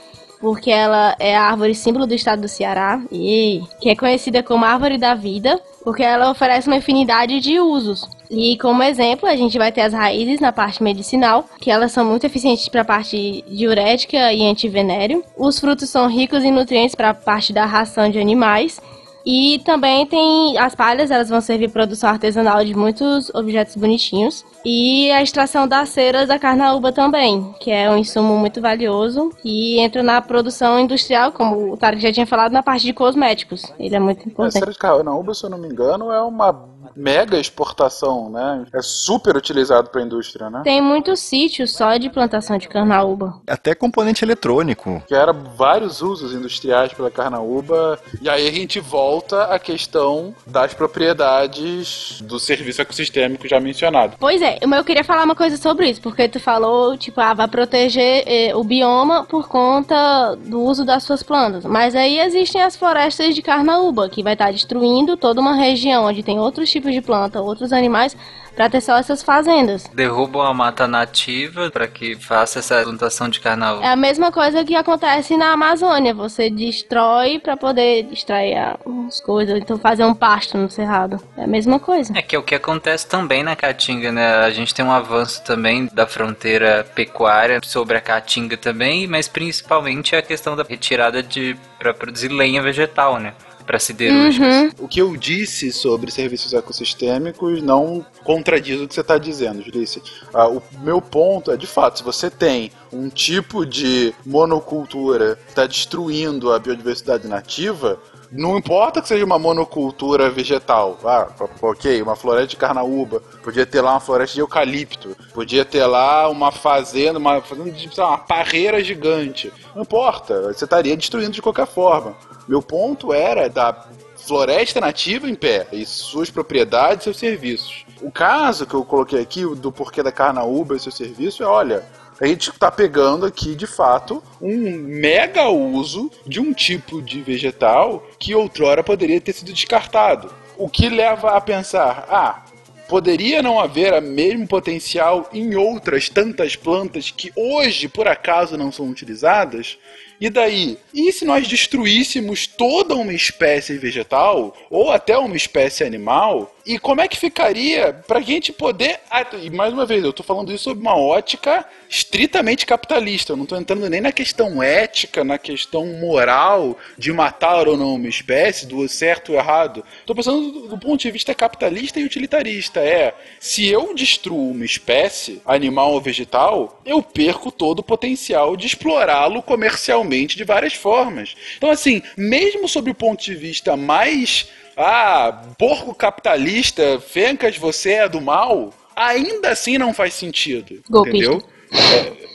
[0.45, 4.66] porque ela é a árvore símbolo do estado do Ceará e que é conhecida como
[4.66, 8.07] árvore da vida, porque ela oferece uma infinidade de usos.
[8.30, 12.05] E como exemplo, a gente vai ter as raízes na parte medicinal, que elas são
[12.05, 15.24] muito eficientes para a parte diurética e antivenério.
[15.35, 18.82] Os frutos são ricos em nutrientes para a parte da ração de animais
[19.25, 24.45] e também tem as palhas, elas vão servir produção artesanal de muitos objetos bonitinhos.
[24.64, 29.79] E a extração das ceras da carnaúba também, que é um insumo muito valioso e
[29.79, 33.72] entra na produção industrial, como o Tarek já tinha falado, na parte de cosméticos.
[33.79, 34.57] Ele é muito importante.
[34.57, 38.66] A cera de carnaúba, se eu não me engano, é uma mega exportação, né?
[38.72, 40.62] É super utilizado para a indústria, né?
[40.64, 43.41] Tem muitos sítios só de plantação de carnaúba.
[43.47, 45.03] Até componente eletrônico.
[45.07, 47.99] Que era vários usos industriais pela carnaúba.
[48.20, 54.16] E aí a gente volta à questão das propriedades do serviço ecossistêmico já mencionado.
[54.18, 57.35] Pois é, mas eu queria falar uma coisa sobre isso, porque tu falou, tipo, ah,
[57.35, 61.64] vai proteger eh, o bioma por conta do uso das suas plantas.
[61.64, 66.05] Mas aí existem as florestas de carnaúba, que vai estar tá destruindo toda uma região
[66.05, 68.16] onde tem outros tipos de planta, outros animais,
[68.55, 69.85] para ter só essas fazendas.
[69.93, 73.83] Derrubam a mata nativa para que faça essa plantação de carnaval.
[73.83, 76.14] É a mesma coisa que acontece na Amazônia.
[76.14, 81.20] Você destrói para poder extrair as coisas, então fazer um pasto no cerrado.
[81.37, 82.12] É a mesma coisa.
[82.16, 84.37] É que é o que acontece também na Caatinga, né?
[84.37, 90.14] A gente tem um avanço também da fronteira pecuária sobre a Caatinga também, mas principalmente
[90.14, 93.35] a questão da retirada de para produzir lenha vegetal, né?
[93.67, 94.55] Para siderúrgicas.
[94.55, 94.71] Uhum.
[94.81, 100.03] O que eu disse sobre serviços ecossistêmicos não contradiz o que você está dizendo, Julice.
[100.33, 105.66] Ah, o meu ponto é, de fato, se você tem um tipo de monocultura está
[105.66, 107.99] destruindo a biodiversidade nativa,
[108.30, 111.28] não importa que seja uma monocultura vegetal, ah,
[111.62, 116.28] ok, uma floresta de carnaúba, podia ter lá uma floresta de eucalipto, podia ter lá
[116.28, 119.53] uma fazenda, uma fazenda de uma parreira gigante.
[119.74, 122.16] Não importa, você estaria destruindo de qualquer forma.
[122.49, 123.86] Meu ponto era da
[124.16, 127.84] floresta nativa em pé e suas propriedades e seus serviços.
[128.03, 131.84] O caso que eu coloquei aqui, do porquê da carnaúba e seu serviço, é: olha,
[132.21, 138.07] a gente está pegando aqui, de fato, um mega uso de um tipo de vegetal
[138.19, 140.33] que outrora poderia ter sido descartado.
[140.57, 142.45] O que leva a pensar, ah,
[142.89, 148.71] poderia não haver o mesmo potencial em outras tantas plantas que hoje, por acaso, não
[148.71, 149.77] são utilizadas?
[150.21, 150.79] E daí?
[150.93, 157.01] E se nós destruíssemos toda uma espécie vegetal, ou até uma espécie animal, e como
[157.01, 159.01] é que ficaria para a gente poder.
[159.43, 163.33] E mais uma vez, eu estou falando isso sob uma ótica estritamente capitalista.
[163.33, 167.95] Eu não estou entrando nem na questão ética, na questão moral de matar ou não
[167.95, 169.85] uma espécie, do certo ou errado.
[170.01, 172.81] Estou pensando do, do ponto de vista capitalista e utilitarista.
[172.81, 178.67] É, se eu destruo uma espécie, animal ou vegetal, eu perco todo o potencial de
[178.67, 180.03] explorá-lo comercialmente
[180.36, 181.34] de várias formas.
[181.57, 188.09] Então, assim, mesmo sob o ponto de vista mais ah, porco capitalista, Fencas, você é
[188.09, 190.82] do mal, ainda assim não faz sentido.
[190.88, 191.32] Golpista.
[191.32, 191.48] Entendeu?
[191.72, 192.34] É...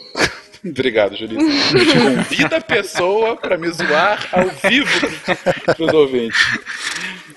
[0.67, 1.45] Obrigado, Julissa.
[2.25, 5.07] Convida a pessoa para me zoar ao vivo
[5.65, 6.37] para os ouvintes.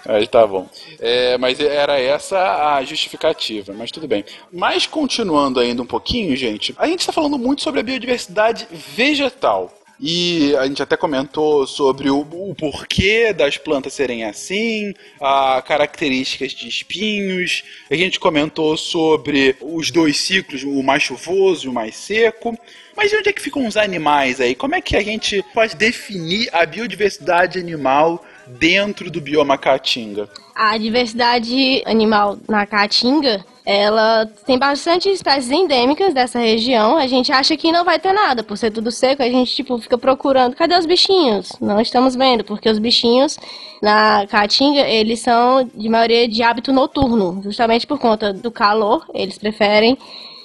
[0.05, 0.69] Aí tá bom.
[0.99, 4.25] É, mas era essa a justificativa, mas tudo bem.
[4.53, 9.73] Mas continuando ainda um pouquinho, gente, a gente está falando muito sobre a biodiversidade vegetal.
[10.05, 16.51] E a gente até comentou sobre o, o porquê das plantas serem assim, a características
[16.51, 17.63] de espinhos.
[17.89, 22.59] A gente comentou sobre os dois ciclos, o mais chuvoso e o mais seco.
[22.97, 24.57] Mas onde é que ficam os animais aí?
[24.57, 30.29] Como é que a gente pode definir a biodiversidade animal dentro do bioma caatinga?
[30.53, 36.97] A diversidade animal na caatinga ela tem bastante espécies endêmicas dessa região.
[36.97, 39.79] A gente acha que não vai ter nada, por ser tudo seco, a gente tipo
[39.79, 41.53] fica procurando, cadê os bichinhos?
[41.61, 43.39] Não estamos vendo, porque os bichinhos
[43.81, 49.39] na Caatinga, eles são de maioria de hábito noturno, justamente por conta do calor, eles
[49.39, 49.99] preferem,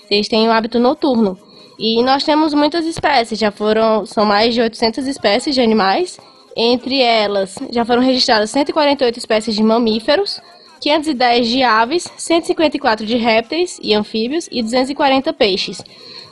[0.10, 1.38] eles têm um hábito noturno.
[1.80, 6.20] E nós temos muitas espécies, já foram, são mais de 800 espécies de animais.
[6.56, 10.42] Entre elas, já foram registradas 148 espécies de mamíferos,
[10.80, 15.84] 510 de aves, 154 de répteis e anfíbios e 240 peixes.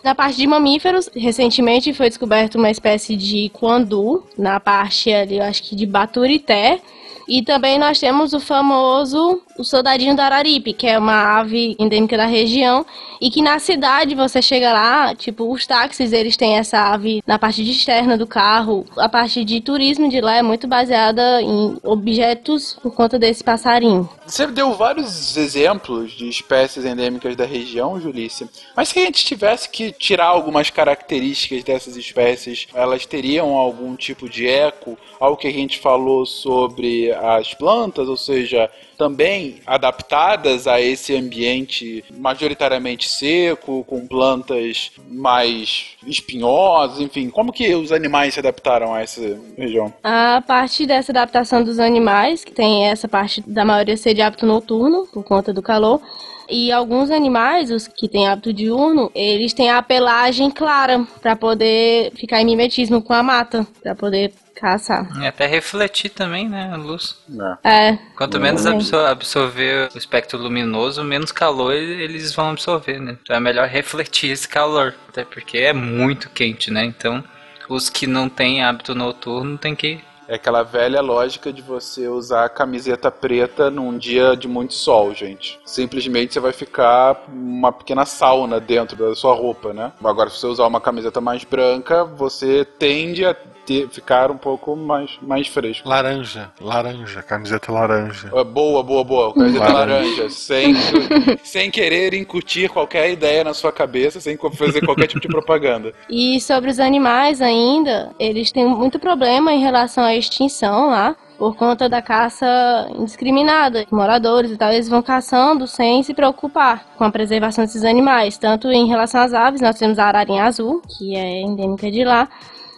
[0.04, 5.44] Na parte de mamíferos, recentemente foi descoberta uma espécie de quandu, na parte ali, eu
[5.44, 6.80] acho que de Baturité,
[7.28, 12.18] e também nós temos o famoso o soldadinho do Araripe, que é uma ave endêmica
[12.18, 12.86] da região
[13.22, 17.40] e que na cidade você chega lá, tipo, os táxis eles têm essa ave na
[17.40, 18.86] parte de externa do carro.
[18.98, 24.10] A parte de turismo de lá é muito baseada em objetos por conta desse passarinho.
[24.26, 28.50] Você deu vários exemplos de espécies endêmicas da região, Julícia.
[28.76, 34.30] Mas se a gente tivesse que tirar algumas características dessas espécies, elas teriam algum tipo
[34.30, 40.80] de eco ao que a gente falou sobre as plantas, ou seja, também adaptadas a
[40.82, 47.30] esse ambiente majoritariamente seco, com plantas mais espinhosas, enfim.
[47.30, 49.94] Como que os animais se adaptaram a essa região?
[50.04, 54.46] A parte dessa adaptação dos animais, que tem essa parte da maioria ser de hábito
[54.46, 56.02] noturno, por conta do calor,
[56.50, 62.12] e alguns animais, os que têm hábito diurno, eles têm a pelagem clara para poder
[62.16, 65.08] ficar em mimetismo com a mata, para poder caçar.
[65.22, 67.18] E até refletir também, né, a luz.
[67.64, 67.98] É.
[68.16, 73.18] Quanto menos absor absorver o espectro luminoso, menos calor eles vão absorver, né?
[73.22, 76.86] Então é melhor refletir esse calor, até porque é muito quente, né?
[76.86, 77.24] Então
[77.68, 82.50] os que não têm hábito noturno tem que é aquela velha lógica de você usar
[82.50, 85.60] camiseta preta num dia de muito sol, gente.
[85.66, 89.92] Simplesmente você vai ficar uma pequena sauna dentro da sua roupa, né?
[90.04, 93.36] Agora, se você usar uma camiseta mais branca, você tende a
[93.66, 95.88] ter, ficar um pouco mais, mais fresco.
[95.88, 98.30] Laranja, laranja, camiseta laranja.
[98.34, 100.08] É, boa, boa, boa, camiseta laranja.
[100.08, 100.30] laranja.
[100.30, 100.76] Sem,
[101.44, 105.94] sem querer incutir qualquer ideia na sua cabeça, sem fazer qualquer tipo de propaganda.
[106.10, 111.56] E sobre os animais ainda, eles têm muito problema em relação à extinção lá por
[111.56, 112.46] conta da caça
[112.92, 113.86] indiscriminada.
[113.92, 118.38] Moradores e tal, eles vão caçando sem se preocupar com a preservação desses animais.
[118.38, 122.28] Tanto em relação às aves, nós temos a ararinha azul, que é endêmica de lá,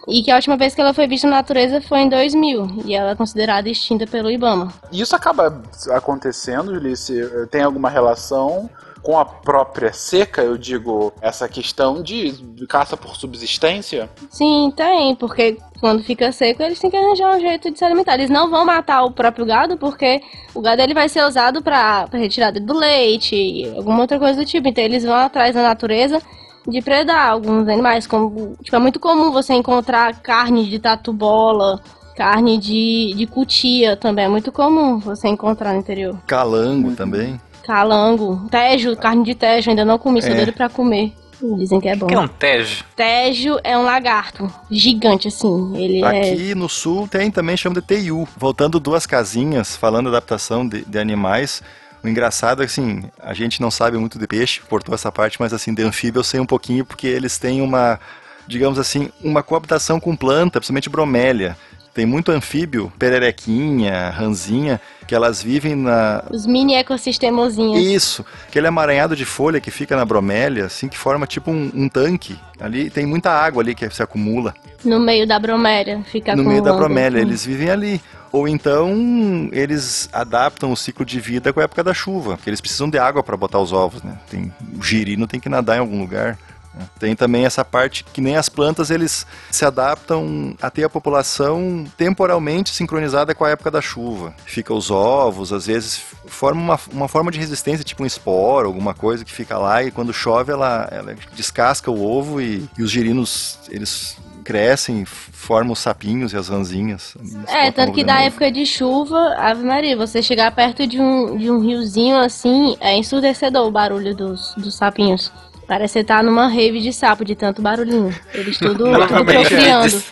[0.08, 2.94] e que a última vez que ela foi vista na natureza foi em 2000 e
[2.94, 4.72] ela é considerada extinta pelo IBAMA.
[4.90, 7.14] E isso acaba acontecendo, Julice?
[7.50, 8.70] Tem alguma relação
[9.02, 12.34] com a própria seca, eu digo, essa questão de
[12.68, 14.10] caça por subsistência?
[14.28, 18.14] Sim, tem, porque quando fica seco, eles têm que arranjar um jeito de se alimentar.
[18.14, 20.20] Eles não vão matar o próprio gado, porque
[20.54, 24.44] o gado ele vai ser usado para retirada do leite e alguma outra coisa do
[24.44, 24.66] tipo.
[24.68, 26.20] Então eles vão atrás da natureza
[26.68, 28.06] de predar alguns animais.
[28.06, 31.80] Como, tipo, é muito comum você encontrar carne de tatu-bola,
[32.16, 34.26] carne de, de cutia também.
[34.26, 36.16] É muito comum você encontrar no interior.
[36.26, 37.40] Calango também.
[37.64, 40.36] Calango, tejo, carne de tejo, ainda não comi, sou é.
[40.36, 41.12] doido pra comer.
[41.56, 42.06] Dizem que é bom.
[42.06, 42.84] O que é um tejo?
[42.96, 45.76] Tejo é um lagarto gigante, assim.
[45.76, 46.54] Ele Aqui é...
[46.54, 48.26] no sul tem também, chama de teiu.
[48.36, 51.62] Voltando duas casinhas, falando adaptação de, de animais,
[52.02, 55.52] o engraçado é assim, a gente não sabe muito de peixe, portou essa parte, mas,
[55.52, 57.98] assim, de anfíbio eu sei um pouquinho, porque eles têm uma,
[58.46, 61.56] digamos assim, uma coabitação com planta, principalmente bromélia.
[61.98, 66.22] Tem muito anfíbio, pererequinha, ranzinha, que elas vivem na...
[66.30, 67.84] Os mini ecossistemozinhos.
[67.84, 71.88] Isso, aquele amaranhado de folha que fica na bromélia, assim, que forma tipo um, um
[71.88, 72.38] tanque.
[72.60, 74.54] Ali tem muita água ali que se acumula.
[74.84, 78.00] No meio da bromélia, fica No meio da bromélia, eles vivem ali.
[78.30, 82.60] Ou então eles adaptam o ciclo de vida com a época da chuva, porque eles
[82.60, 84.16] precisam de água para botar os ovos, né?
[84.30, 86.38] Tem, o girino tem que nadar em algum lugar.
[86.78, 86.88] Né?
[86.98, 91.84] Tem também essa parte que nem as plantas eles se adaptam a ter a população
[91.96, 94.34] temporalmente sincronizada com a época da chuva.
[94.46, 98.94] Fica os ovos, às vezes forma uma, uma forma de resistência, tipo um esporo, alguma
[98.94, 102.90] coisa que fica lá e quando chove ela, ela descasca o ovo e, e os
[102.90, 104.16] girinos eles
[104.48, 107.14] crescem, formam os sapinhos e as ranzinhas.
[107.48, 111.50] É, tanto que da época de chuva, Ave Maria, você chegar perto de um, de
[111.50, 115.30] um riozinho assim, é ensurdecedor o barulho dos, dos sapinhos.
[115.68, 118.12] Parece que você tá numa rave de sapo de tanto barulhinho.
[118.32, 119.48] Eles tudo, tudo Provavelmente é.
[119.48, 120.02] procriando.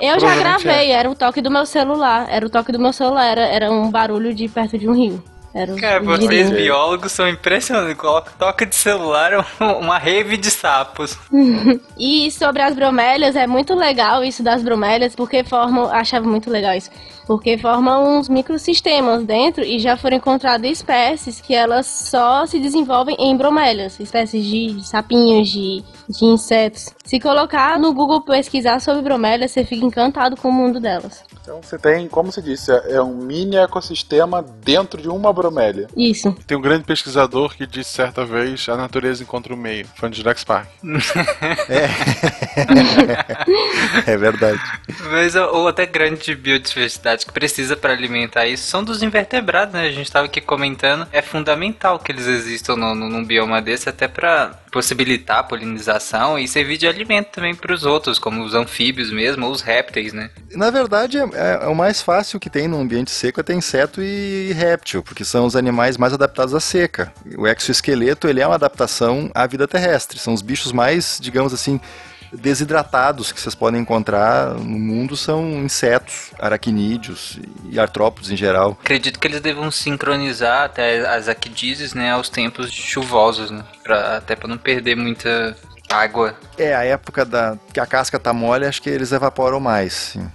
[0.00, 2.26] Eu já Provavelmente gravei, era o toque do meu celular.
[2.28, 5.22] Era o toque do meu celular, era, era um barulho de perto de um rio.
[5.54, 6.56] Era um Cara, um vocês girinho.
[6.56, 7.94] biólogos são impressionantes.
[7.96, 9.38] Coloca toca de celular é
[9.78, 11.16] uma rave de sapos.
[11.98, 16.74] E sobre as bromélias, é muito legal isso das bromélias, porque formam, achava muito legal
[16.74, 16.90] isso,
[17.32, 23.16] porque formam uns microsistemas dentro e já foram encontradas espécies que elas só se desenvolvem
[23.18, 26.90] em bromélias, espécies de, de sapinhos, de, de insetos.
[27.02, 31.24] Se colocar no Google pesquisar sobre bromélias, você fica encantado com o mundo delas.
[31.40, 35.88] Então você tem, como você disse, é um mini ecossistema dentro de uma bromélia.
[35.96, 36.36] Isso.
[36.46, 39.86] Tem um grande pesquisador que disse certa vez a natureza encontra o meio.
[39.96, 40.68] Fã de Jurassic Park.
[44.06, 44.60] É verdade.
[45.10, 49.86] Mas a outra grande biodiversidade que precisa para alimentar isso são dos invertebrados, né?
[49.86, 51.06] A gente estava aqui comentando.
[51.12, 56.38] É fundamental que eles existam no, no, num bioma desse, até para possibilitar a polinização
[56.38, 60.12] e servir de alimento também para os outros, como os anfíbios mesmo, ou os répteis,
[60.12, 60.30] né?
[60.52, 64.02] Na verdade, é, é o mais fácil que tem num ambiente seco é ter inseto
[64.02, 67.12] e réptil, porque são os animais mais adaptados à seca.
[67.36, 70.18] O exoesqueleto, ele é uma adaptação à vida terrestre.
[70.18, 71.80] São os bichos mais, digamos assim,
[72.32, 77.38] desidratados que vocês podem encontrar no mundo são insetos, aracnídeos
[77.70, 78.76] e artrópodes em geral.
[78.80, 83.64] Acredito que eles devam sincronizar até as aquidizes, né, aos tempos chuvosos, né?
[83.82, 85.56] Pra, até para não perder muita
[85.90, 86.34] água.
[86.56, 89.92] É, a época da que a casca tá mole, acho que eles evaporam mais.
[89.92, 90.30] sim.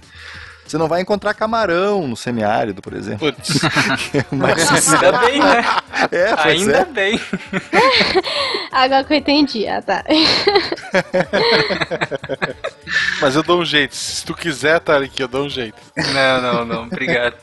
[0.68, 3.32] Você não vai encontrar camarão no semiárido, por exemplo.
[3.32, 3.58] Putz.
[4.30, 5.64] Mas, Ainda bem, né?
[6.12, 6.84] é, Ainda é.
[6.84, 7.20] bem.
[8.70, 10.04] Agora que eu entendi, ah tá.
[13.20, 13.94] Mas eu dou um jeito.
[13.94, 15.76] Se tu quiser, Tarek, eu dou um jeito.
[15.96, 16.82] Não, não, não.
[16.84, 17.34] Obrigado.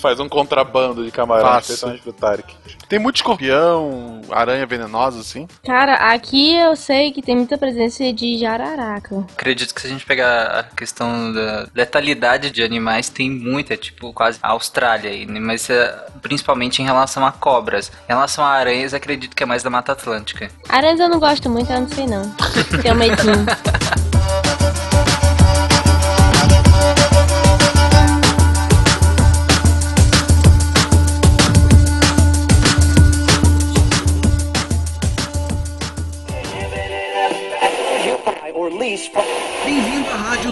[0.00, 2.54] Faz um contrabando de camarão, especialmente pro Tarek.
[2.88, 5.46] Tem muito escorpião, aranha venenosa, assim.
[5.64, 9.26] Cara, aqui eu sei que tem muita presença de jararaca.
[9.32, 14.12] Acredito que se a gente pegar a questão da letalidade de animais, tem muita, tipo
[14.12, 15.40] quase a Austrália aí, né?
[15.40, 17.90] mas é, principalmente em relação a cobras.
[18.08, 20.50] Em relação a aranhas, acredito que é mais da Mata Atlântica.
[20.68, 22.22] Aranhas eu não gosto muito, eu não sei não.
[22.82, 23.46] Tenho medinho.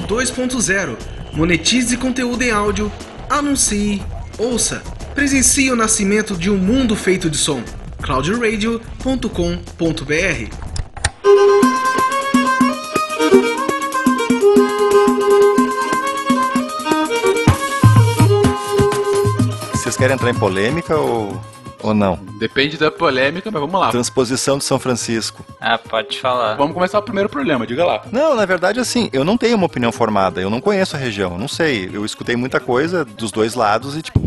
[0.07, 0.97] 2.0.
[1.33, 2.91] Monetize conteúdo em áudio,
[3.29, 4.03] anuncie,
[4.39, 4.83] ouça,
[5.15, 7.63] presencie o nascimento de um mundo feito de som.
[8.03, 10.67] cloudradio.com.br
[19.73, 21.41] Vocês querem entrar em polêmica ou,
[21.89, 22.17] ou não?
[22.39, 23.91] Depende da polêmica, mas vamos lá.
[23.91, 25.45] Transposição de São Francisco.
[25.61, 26.55] Ah, pode falar.
[26.57, 28.03] Vamos começar o primeiro problema, diga lá.
[28.13, 31.39] Não, na verdade, assim, eu não tenho uma opinião formada, eu não conheço a região,
[31.39, 31.91] não sei.
[31.93, 34.21] Eu escutei muita coisa dos dois lados e, tipo,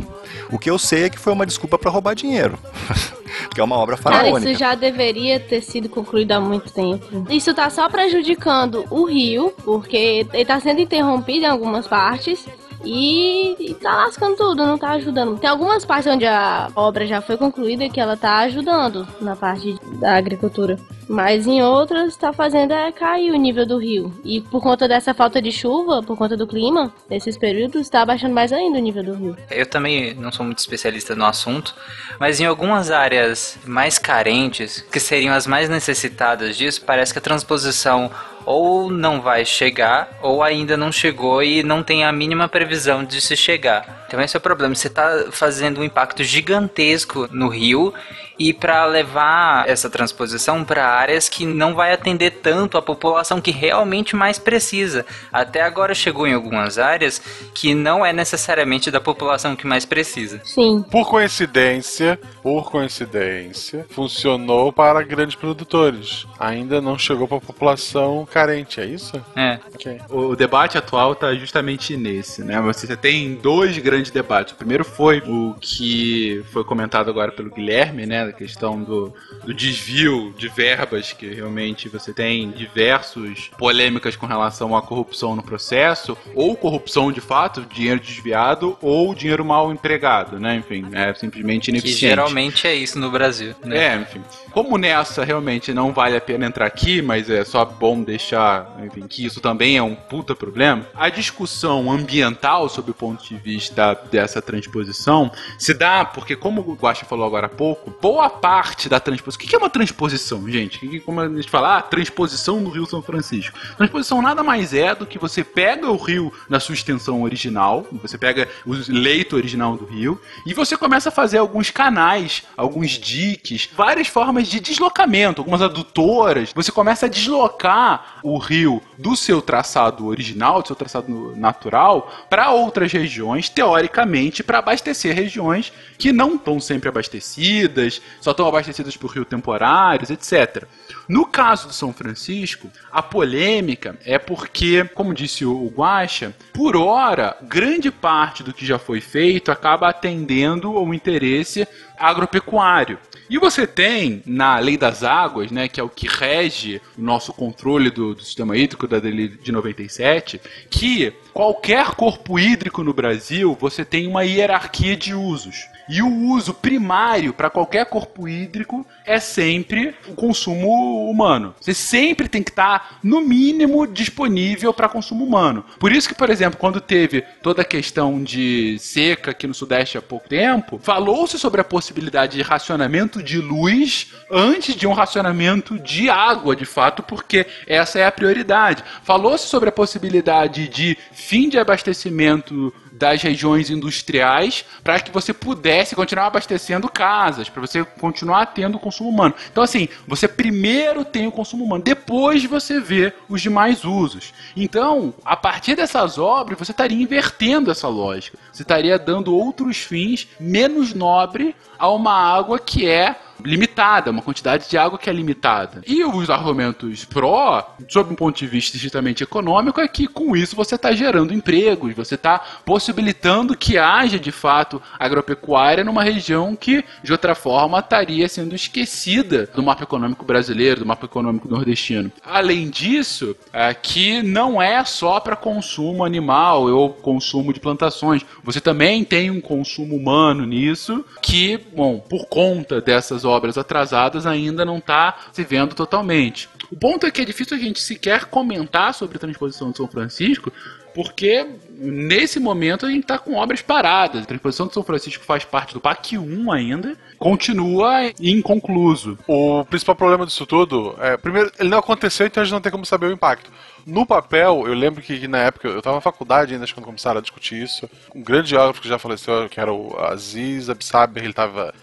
[0.51, 2.57] o que eu sei é que foi uma desculpa pra roubar dinheiro.
[3.53, 4.51] que é uma obra Cara, faraônica.
[4.51, 7.26] isso já deveria ter sido concluído há muito tempo.
[7.30, 12.45] Isso tá só prejudicando o rio, porque ele tá sendo interrompido em algumas partes.
[12.84, 15.38] E, e tá lascando tudo, não tá ajudando.
[15.38, 19.77] Tem algumas partes onde a obra já foi concluída que ela tá ajudando na parte
[19.99, 20.77] da agricultura.
[21.07, 24.13] Mas em outras tá fazendo é cair o nível do rio.
[24.23, 28.36] E por conta dessa falta de chuva, por conta do clima, nesses períodos, tá abaixando
[28.36, 29.38] mais ainda o nível do rio.
[29.49, 31.73] Eu também não sou muito especialista no assunto,
[32.19, 37.21] mas em algumas áreas mais carentes, que seriam as mais necessitadas disso, parece que a
[37.21, 38.11] transposição
[38.45, 43.21] ou não vai chegar, ou ainda não chegou e não tem a mínima previsão de
[43.21, 44.05] se chegar.
[44.07, 47.93] Então esse é o problema, você está fazendo um impacto gigantesco no rio
[48.39, 53.51] e para levar essa transposição para áreas que não vai atender tanto a população que
[53.51, 55.05] realmente mais precisa.
[55.31, 57.21] Até agora chegou em algumas áreas
[57.53, 60.39] que não é necessariamente da população que mais precisa.
[60.45, 60.83] Sim.
[60.89, 66.25] Por coincidência, por coincidência, funcionou para grandes produtores.
[66.39, 69.21] Ainda não chegou para a população carente, é isso?
[69.35, 69.59] É.
[69.73, 69.99] Ok.
[70.09, 72.61] O debate atual tá justamente nesse, né?
[72.61, 74.53] Você tem dois grandes debates.
[74.53, 78.28] O primeiro foi o que foi comentado agora pelo Guilherme, né?
[78.30, 79.13] A questão do,
[79.43, 85.43] do desvio de verbas, que realmente você tem diversos polêmicas com relação à corrupção no
[85.43, 90.55] processo, ou corrupção de fato, dinheiro desviado, ou dinheiro mal empregado, né?
[90.55, 91.99] Enfim, é simplesmente Que ineficiente.
[91.99, 93.55] geralmente é isso no Brasil.
[93.63, 93.77] Né?
[93.77, 94.21] É, enfim.
[94.51, 99.07] Como nessa realmente não vale a pena entrar aqui, mas é só bom deixar, enfim,
[99.07, 100.86] que isso também é um puta problema.
[100.95, 106.73] A discussão ambiental sob o ponto de vista dessa transposição se dá porque, como o
[106.73, 109.45] Guaxa falou agora há pouco, boa boa parte da transposição.
[109.45, 110.99] O que é uma transposição, gente?
[111.05, 113.57] Como a gente fala, ah, transposição do Rio São Francisco.
[113.78, 118.17] Transposição nada mais é do que você pega o rio na sua extensão original, você
[118.17, 123.70] pega o leito original do rio, e você começa a fazer alguns canais, alguns diques,
[123.74, 126.51] várias formas de deslocamento, algumas adutoras.
[126.53, 132.51] Você começa a deslocar o rio do seu traçado original, do seu traçado natural, para
[132.51, 139.12] outras regiões, teoricamente, para abastecer regiões que não estão sempre abastecidas, só estão abastecidas por
[139.12, 140.66] rio temporários, etc.
[141.07, 147.36] No caso do São Francisco, a polêmica é porque, como disse o Guaxa, por hora,
[147.41, 152.97] grande parte do que já foi feito acaba atendendo ao interesse agropecuário.
[153.30, 157.32] E você tem, na Lei das Águas, né, que é o que rege o nosso
[157.32, 163.85] controle do, do sistema hídrico da de 97, que qualquer corpo hídrico no Brasil, você
[163.85, 165.69] tem uma hierarquia de usos.
[165.87, 171.55] E o uso primário para qualquer corpo hídrico é sempre o consumo humano.
[171.59, 175.65] Você sempre tem que estar, tá, no mínimo, disponível para consumo humano.
[175.79, 179.97] Por isso que, por exemplo, quando teve toda a questão de seca aqui no Sudeste
[179.97, 185.79] há pouco tempo, falou-se sobre a possibilidade de racionamento de luz antes de um racionamento
[185.79, 188.83] de água, de fato, porque essa é a prioridade.
[189.03, 190.95] Falou-se sobre a possibilidade de
[191.30, 197.84] fim de abastecimento das regiões industriais para que você pudesse continuar abastecendo casas, para você
[197.84, 199.36] continuar tendo o consumo humano.
[199.51, 204.34] Então, assim, você primeiro tem o consumo humano, depois você vê os demais usos.
[204.57, 208.36] Então, a partir dessas obras, você estaria invertendo essa lógica.
[208.51, 214.69] Você estaria dando outros fins menos nobre a uma água que é limitada, uma quantidade
[214.69, 215.81] de água que é limitada.
[215.85, 220.55] E os argumentos pró, sob um ponto de vista estritamente econômico, é que com isso
[220.55, 226.83] você está gerando empregos, você está possibilitando que haja de fato agropecuária numa região que
[227.03, 232.11] de outra forma estaria sendo esquecida do mapa econômico brasileiro, do mapa econômico nordestino.
[232.23, 238.25] Além disso, aqui é não é só para consumo animal ou consumo de plantações.
[238.43, 244.65] Você também tem um consumo humano nisso que, bom, por conta dessas obras atrasadas ainda
[244.65, 246.49] não está se vendo totalmente.
[246.71, 249.88] O ponto é que é difícil a gente sequer comentar sobre a transposição de São
[249.88, 250.51] Francisco,
[250.93, 254.23] porque nesse momento a gente está com obras paradas.
[254.23, 259.17] A transposição de São Francisco faz parte do PAC 1 ainda, continua inconcluso.
[259.27, 262.71] O principal problema disso tudo é, primeiro, ele não aconteceu, então a gente não tem
[262.71, 263.51] como saber o impacto.
[263.86, 267.21] No papel, eu lembro que, na época, eu estava na faculdade ainda quando começaram a
[267.21, 267.89] discutir isso.
[268.13, 271.73] Um grande geógrafo que já faleceu, que era o Aziz Absaber, ele estava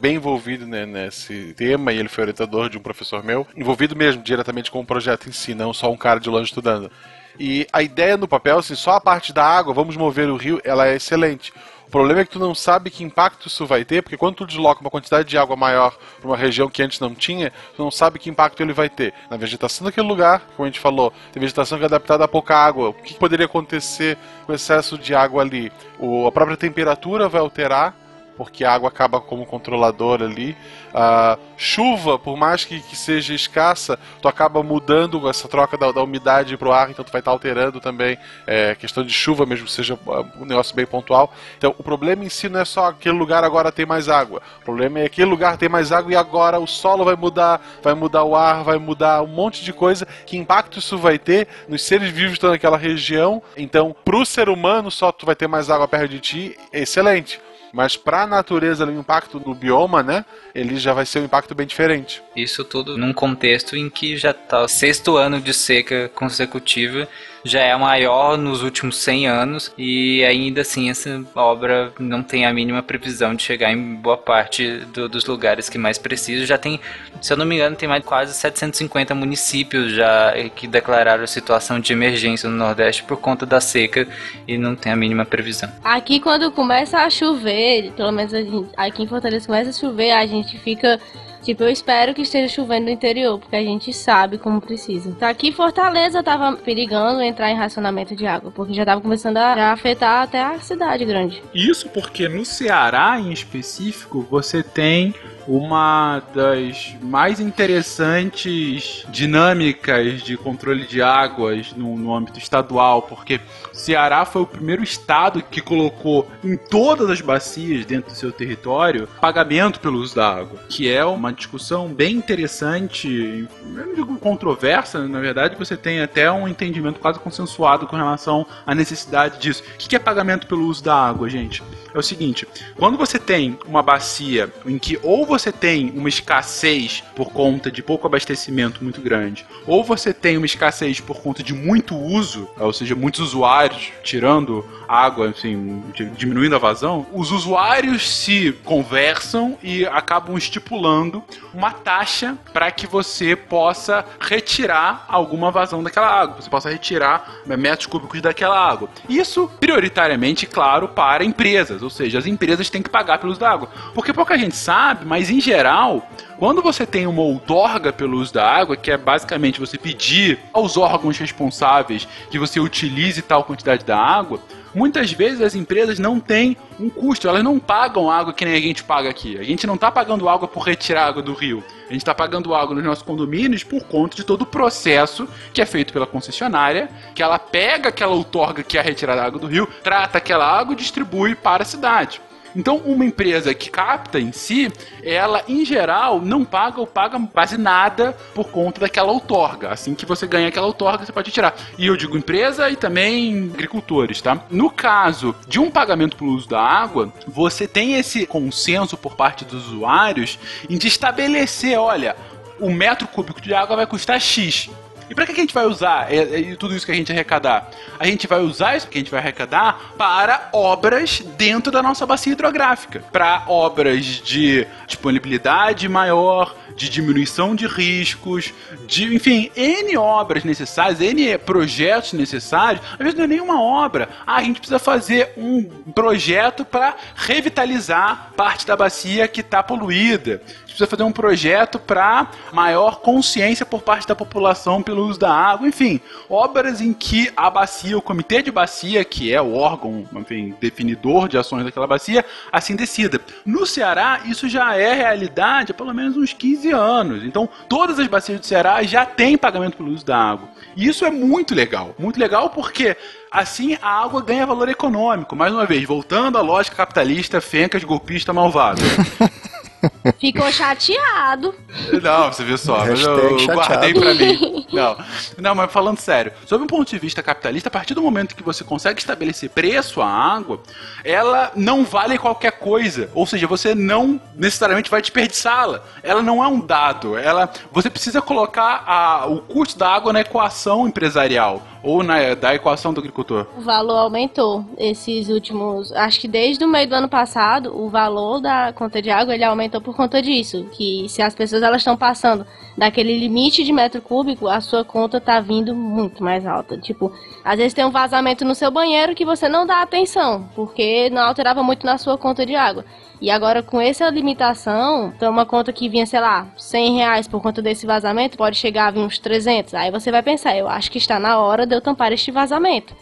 [0.00, 4.22] bem envolvido né, nesse tema e ele foi orientador de um professor meu, envolvido mesmo
[4.22, 6.90] diretamente com o projeto em si, não só um cara de longe estudando.
[7.38, 10.60] E a ideia no papel, assim, só a parte da água, vamos mover o rio,
[10.64, 11.52] ela é excelente.
[11.86, 14.46] O problema é que tu não sabe que impacto isso vai ter, porque quando tu
[14.46, 17.92] desloca uma quantidade de água maior para uma região que antes não tinha, tu não
[17.92, 19.14] sabe que impacto ele vai ter.
[19.30, 22.56] Na vegetação daquele lugar, como a gente falou, tem vegetação que é adaptada a pouca
[22.56, 22.88] água.
[22.88, 25.70] O que poderia acontecer com o excesso de água ali?
[25.98, 27.94] O, a própria temperatura vai alterar
[28.36, 30.56] porque a água acaba como controlador ali.
[30.94, 36.02] A chuva, por mais que, que, seja escassa, tu acaba mudando essa troca da, da
[36.02, 38.16] umidade para o ar, então tu vai estar tá alterando também
[38.46, 41.32] é, questão de chuva, mesmo que seja ah, um negócio bem pontual.
[41.58, 44.40] Então o problema em si não é só aquele lugar agora tem mais água.
[44.60, 47.60] O problema é que aquele lugar tem mais água e agora o solo vai mudar,
[47.82, 50.06] vai mudar o ar, vai mudar um monte de coisa.
[50.24, 53.42] Que impacto isso vai ter nos seres vivos que estão naquela região?
[53.56, 57.40] Então, para o ser humano, só tu vai ter mais água perto de ti, excelente.
[57.76, 60.24] Mas para a natureza, o impacto do bioma, né?
[60.54, 62.22] Ele já vai ser um impacto bem diferente.
[62.34, 67.06] Isso tudo num contexto em que já está sexto ano de seca consecutiva
[67.46, 72.44] já é a maior nos últimos 100 anos e ainda assim essa obra não tem
[72.44, 76.44] a mínima previsão de chegar em boa parte do, dos lugares que mais precisam.
[76.44, 76.80] Já tem,
[77.20, 81.92] se eu não me engano, tem mais quase 750 municípios já que declararam situação de
[81.92, 84.06] emergência no Nordeste por conta da seca
[84.46, 85.70] e não tem a mínima previsão.
[85.84, 88.32] Aqui quando começa a chover, pelo menos
[88.76, 91.00] aqui em Fortaleza começa a chover, a gente fica
[91.46, 95.12] Tipo, eu espero que esteja chovendo no interior, porque a gente sabe como precisa.
[95.12, 99.70] Tá aqui Fortaleza tava perigando entrar em racionamento de água, porque já tava começando a
[99.70, 101.40] afetar até a cidade grande.
[101.54, 105.14] Isso porque no Ceará, em específico, você tem
[105.46, 113.40] uma das mais interessantes dinâmicas de controle de águas no, no âmbito estadual, porque
[113.72, 119.08] Ceará foi o primeiro estado que colocou em todas as bacias dentro do seu território
[119.20, 125.06] pagamento pelo uso da água, que é uma discussão bem interessante, eu não digo controversa,
[125.06, 129.62] na verdade, você tem até um entendimento quase consensuado com relação à necessidade disso.
[129.74, 131.62] O que é pagamento pelo uso da água, gente?
[131.96, 137.02] É o seguinte: quando você tem uma bacia em que ou você tem uma escassez
[137.14, 141.54] por conta de pouco abastecimento muito grande, ou você tem uma escassez por conta de
[141.54, 145.82] muito uso, ou seja, muitos usuários tirando água, assim,
[146.16, 151.24] diminuindo a vazão, os usuários se conversam e acabam estipulando
[151.54, 157.86] uma taxa para que você possa retirar alguma vazão daquela água, você possa retirar metros
[157.86, 158.90] cúbicos daquela água.
[159.08, 163.50] Isso prioritariamente, claro, para empresas, ou seja, as empresas têm que pagar pelo uso da
[163.50, 163.68] água.
[163.94, 166.08] Porque pouca gente sabe, mas em geral,
[166.38, 170.76] quando você tem uma outorga pelo uso da água, que é basicamente você pedir aos
[170.76, 174.40] órgãos responsáveis que você utilize tal quantidade da água,
[174.76, 178.60] muitas vezes as empresas não têm um custo, elas não pagam água que nem a
[178.60, 179.38] gente paga aqui.
[179.38, 181.64] A gente não está pagando água por retirar água do rio.
[181.88, 185.62] A gente está pagando água nos nossos condomínios por conta de todo o processo que
[185.62, 189.40] é feito pela concessionária, que ela pega aquela outorga que é a retirada da água
[189.40, 192.20] do rio, trata aquela água e distribui para a cidade.
[192.56, 197.58] Então, uma empresa que capta em si, ela em geral não paga ou paga quase
[197.58, 199.70] nada por conta daquela outorga.
[199.70, 201.54] Assim que você ganha aquela outorga, você pode tirar.
[201.76, 204.40] E eu digo empresa e também agricultores, tá?
[204.50, 209.44] No caso de um pagamento pelo uso da água, você tem esse consenso por parte
[209.44, 210.38] dos usuários
[210.70, 212.16] em de estabelecer, olha,
[212.58, 214.70] o metro cúbico de água vai custar X.
[215.08, 217.70] E para que, a gente vai usar é, é, tudo isso que a gente arrecadar?
[217.98, 222.04] A gente vai usar isso que a gente vai arrecadar para obras dentro da nossa
[222.04, 223.04] bacia hidrográfica.
[223.12, 228.52] Para obras de disponibilidade maior, de diminuição de riscos,
[228.86, 232.84] de, enfim, N obras necessárias, N projetos necessários.
[232.92, 234.08] Às vezes não é nenhuma obra.
[234.26, 235.62] Ah, a gente precisa fazer um
[235.94, 240.42] projeto para revitalizar parte da bacia que está poluída
[240.76, 245.66] precisa fazer um projeto para maior consciência por parte da população pelo uso da água,
[245.66, 250.54] enfim, obras em que a bacia, o comitê de bacia, que é o órgão, enfim,
[250.60, 253.20] definidor de ações daquela bacia, assim decida.
[253.44, 257.24] No Ceará, isso já é realidade há pelo menos uns 15 anos.
[257.24, 260.48] Então, todas as bacias do Ceará já têm pagamento pelo uso da água.
[260.76, 261.94] E isso é muito legal.
[261.98, 262.96] Muito legal porque
[263.30, 265.34] assim a água ganha valor econômico.
[265.34, 268.82] Mais uma vez, voltando à lógica capitalista, fencas, golpista, malvado.
[270.18, 271.54] Ficou chateado.
[272.02, 273.60] Não, você viu só, mas eu chateado.
[273.60, 274.66] guardei pra mim.
[274.72, 274.96] Não.
[275.38, 278.42] Não, mas falando sério, sob um ponto de vista capitalista, a partir do momento que
[278.42, 280.60] você consegue estabelecer preço à água,
[281.04, 283.10] ela não vale qualquer coisa.
[283.14, 285.82] Ou seja, você não necessariamente vai desperdiçá-la.
[286.02, 287.16] Ela não é um dado.
[287.16, 292.54] Ela, você precisa colocar a, o custo da água na equação empresarial ou na, da
[292.54, 293.46] equação do agricultor?
[293.56, 295.92] O valor aumentou esses últimos.
[295.92, 299.44] Acho que desde o meio do ano passado, o valor da conta de água ele
[299.44, 300.68] aumentou por conta disso.
[300.70, 305.20] Que se as pessoas elas estão passando daquele limite de metro cúbico, a sua conta
[305.20, 306.76] tá vindo muito mais alta.
[306.76, 307.10] Tipo,
[307.44, 311.22] às vezes tem um vazamento no seu banheiro que você não dá atenção, porque não
[311.22, 312.84] alterava muito na sua conta de água.
[313.20, 317.40] E agora, com essa limitação, então uma conta que vinha, sei lá, 100 reais por
[317.40, 319.72] conta desse vazamento, pode chegar a vir uns 300.
[319.74, 322.94] Aí você vai pensar, eu acho que está na hora de eu tampar este vazamento.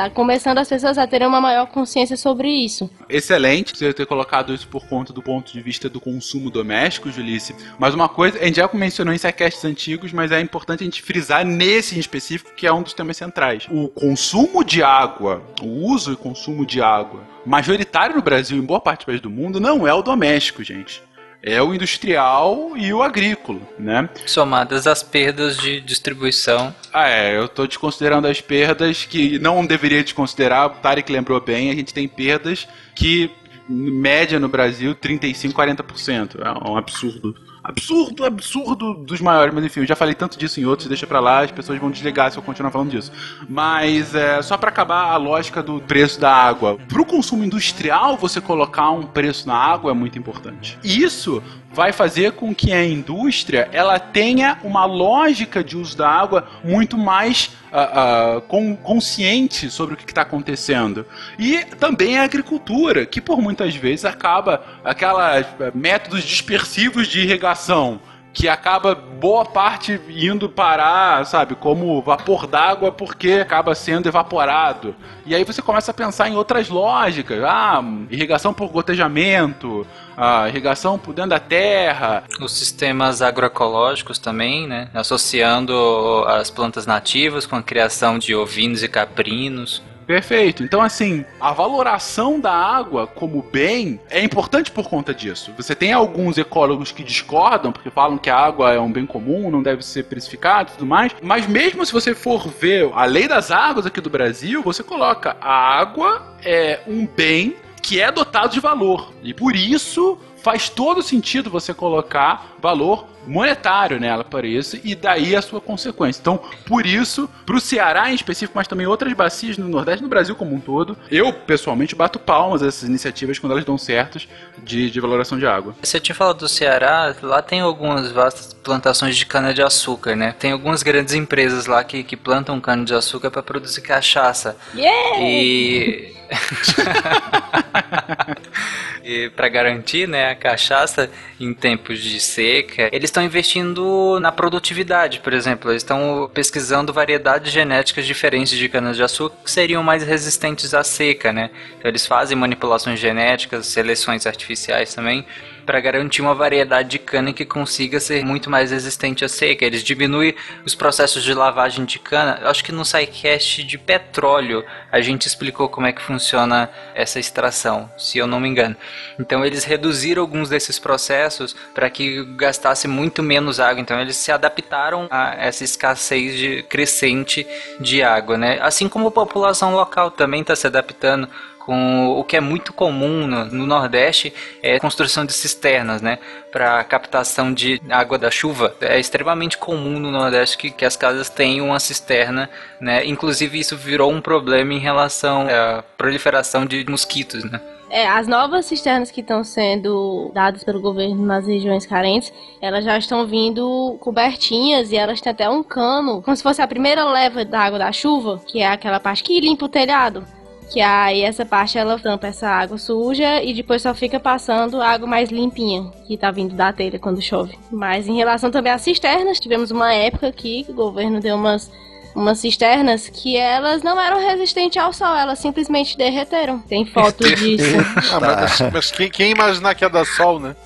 [0.00, 2.88] Tá começando as pessoas a terem uma maior consciência sobre isso.
[3.06, 7.54] Excelente você ter colocado isso por conta do ponto de vista do consumo doméstico, Julice.
[7.78, 11.02] Mas uma coisa, a gente já mencionou em sequests antigos, mas é importante a gente
[11.02, 13.66] frisar nesse em específico, que é um dos temas centrais.
[13.70, 18.64] O consumo de água, o uso e consumo de água majoritário no Brasil e em
[18.64, 21.02] boa parte do país do mundo não é o doméstico, gente
[21.42, 24.08] é o industrial e o agrícola, né?
[24.26, 26.74] Somadas as perdas de distribuição.
[26.92, 31.70] Ah, é, eu estou desconsiderando as perdas que não deveria desconsiderar, o Tarek lembrou bem,
[31.70, 33.30] a gente tem perdas que,
[33.68, 36.40] média no Brasil, 35, 40%.
[36.40, 40.64] É um absurdo absurdo, absurdo dos maiores, mas enfim, eu já falei tanto disso em
[40.64, 43.12] outros, deixa pra lá, as pessoas vão desligar se eu continuar falando disso.
[43.48, 46.78] Mas é, só para acabar a lógica do preço da água.
[46.88, 50.78] Pro consumo industrial, você colocar um preço na água é muito importante.
[50.82, 51.42] Isso
[51.72, 56.98] vai fazer com que a indústria ela tenha uma lógica de uso da água muito
[56.98, 61.06] mais uh, uh, com, consciente sobre o que está acontecendo.
[61.38, 68.00] E também a agricultura, que por muitas vezes acaba aquelas eh, métodos dispersivos de irrigação
[68.32, 74.94] que acaba boa parte indo parar, sabe, como vapor d'água porque acaba sendo evaporado.
[75.26, 77.42] E aí você começa a pensar em outras lógicas.
[77.42, 82.24] Ah, irrigação por gotejamento, a irrigação por dentro da terra.
[82.40, 84.88] Os sistemas agroecológicos também, né?
[84.94, 89.82] Associando as plantas nativas com a criação de ovinos e caprinos.
[90.10, 90.64] Perfeito.
[90.64, 95.52] Então, assim, a valoração da água como bem é importante por conta disso.
[95.56, 99.52] Você tem alguns ecólogos que discordam, porque falam que a água é um bem comum,
[99.52, 101.14] não deve ser precificado e tudo mais.
[101.22, 105.36] Mas mesmo se você for ver a lei das águas aqui do Brasil, você coloca
[105.40, 109.12] a água é um bem que é dotado de valor.
[109.22, 115.36] E por isso faz todo sentido você colocar valor monetário nela para isso e daí
[115.36, 116.20] a sua consequência.
[116.20, 120.08] Então, por isso, para o Ceará em específico, mas também outras bacias no Nordeste, no
[120.08, 124.28] Brasil como um todo, eu pessoalmente bato palmas a essas iniciativas quando elas dão certas
[124.62, 125.74] de, de valoração de água.
[125.82, 130.34] Você tinha falado do Ceará, lá tem algumas vastas plantações de cana-de-açúcar, né?
[130.38, 134.56] Tem algumas grandes empresas lá que, que plantam cana-de-açúcar para produzir cachaça.
[134.74, 135.20] Yeah!
[135.20, 136.20] E
[139.04, 145.20] e para garantir né, a cachaça em tempos de seca, eles estão investindo na produtividade,
[145.20, 145.70] por exemplo.
[145.70, 151.50] Eles estão pesquisando variedades genéticas diferentes de cana-de-açúcar que seriam mais resistentes à seca, né?
[151.78, 155.26] Então eles fazem manipulações genéticas, seleções artificiais também,
[155.70, 159.64] para garantir uma variedade de cana que consiga ser muito mais resistente à seca.
[159.64, 160.34] Eles diminuem
[160.66, 162.40] os processos de lavagem de cana.
[162.42, 167.88] Acho que no SciCast de petróleo a gente explicou como é que funciona essa extração,
[167.96, 168.74] se eu não me engano.
[169.16, 173.80] Então eles reduziram alguns desses processos para que gastasse muito menos água.
[173.80, 177.46] Então eles se adaptaram a essa escassez de, crescente
[177.78, 178.58] de água, né?
[178.60, 181.28] Assim como a população local também está se adaptando
[181.60, 184.32] com o que é muito comum no, no Nordeste
[184.62, 186.18] é a construção de cisternas, né,
[186.50, 188.74] para captação de água da chuva.
[188.80, 192.50] É extremamente comum no Nordeste que, que as casas tenham uma cisterna,
[192.80, 193.06] né.
[193.06, 197.60] Inclusive isso virou um problema em relação à proliferação de mosquitos, né.
[197.90, 202.32] É, as novas cisternas que estão sendo dadas pelo governo nas regiões carentes,
[202.62, 206.68] elas já estão vindo cobertinhas e elas têm até um cano, como se fosse a
[206.68, 210.24] primeira leva da água da chuva, que é aquela parte que limpa o telhado.
[210.70, 215.06] Que aí essa parte ela tampa essa água suja e depois só fica passando água
[215.06, 217.58] mais limpinha que tá vindo da telha quando chove.
[217.72, 221.70] Mas em relação também às cisternas, tivemos uma época aqui que o governo deu umas
[222.14, 226.58] umas cisternas que elas não eram resistentes ao sol, elas simplesmente derreteram.
[226.60, 227.64] Tem foto disso.
[228.12, 230.56] ah, mas, mas quem, quem, imaginar que ia dar sol, né?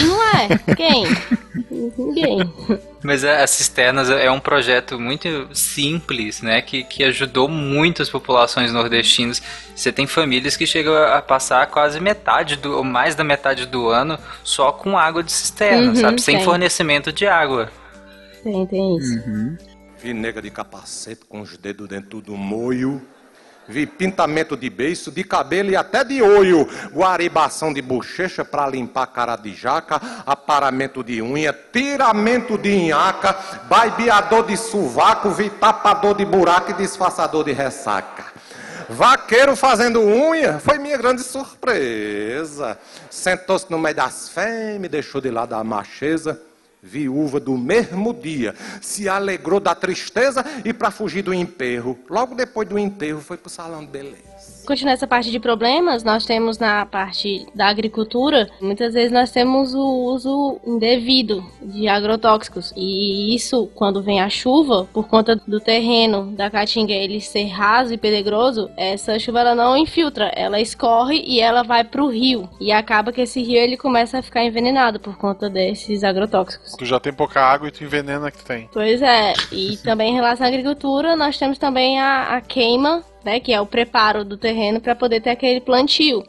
[0.00, 0.74] Não é?
[0.74, 1.04] Quem?
[1.70, 2.52] Ninguém.
[3.02, 6.62] Mas as cisternas é um projeto muito simples, né?
[6.62, 9.42] Que, que ajudou muitas populações nordestinas.
[9.74, 13.88] Você tem famílias que chegam a passar quase metade do, ou mais da metade do
[13.88, 16.22] ano só com água de cisterna, uhum, sabe?
[16.22, 16.44] Sem tem.
[16.44, 17.70] fornecimento de água.
[18.42, 19.18] Tem, tem isso.
[19.26, 19.56] Uhum.
[20.04, 23.00] Vi nega de capacete com os dedos dentro do moio.
[23.66, 26.68] Vi pintamento de beiço, de cabelo e até de olho.
[26.92, 29.98] Guaribação de bochecha para limpar a cara de jaca.
[30.26, 31.54] Aparamento de unha.
[31.54, 33.34] Tiramento de inhaca.
[33.66, 35.30] Baibeador de sovaco.
[35.30, 38.26] Vi tapador de buraco e disfarçador de ressaca.
[38.90, 42.78] Vaqueiro fazendo unha foi minha grande surpresa.
[43.08, 46.38] Sentou-se no meio das fêmeas, deixou de lado a macheza
[46.84, 51.98] viúva do mesmo dia, se alegrou da tristeza e para fugir do enterro.
[52.08, 54.33] Logo depois do enterro foi para o salão de beleza.
[54.66, 59.74] Continuando essa parte de problemas, nós temos na parte da agricultura, muitas vezes nós temos
[59.74, 62.72] o uso indevido de agrotóxicos.
[62.76, 67.92] E isso, quando vem a chuva, por conta do terreno da caatinga ele ser raso
[67.92, 72.48] e pedregoso, essa chuva ela não infiltra, ela escorre e ela vai para o rio.
[72.60, 76.74] E acaba que esse rio ele começa a ficar envenenado por conta desses agrotóxicos.
[76.76, 78.68] Tu já tem pouca água e tu envenena que tu tem.
[78.72, 83.40] Pois é, e também em relação à agricultura, nós temos também a, a queima né,
[83.40, 86.24] que é o preparo do terreno para poder ter aquele plantio.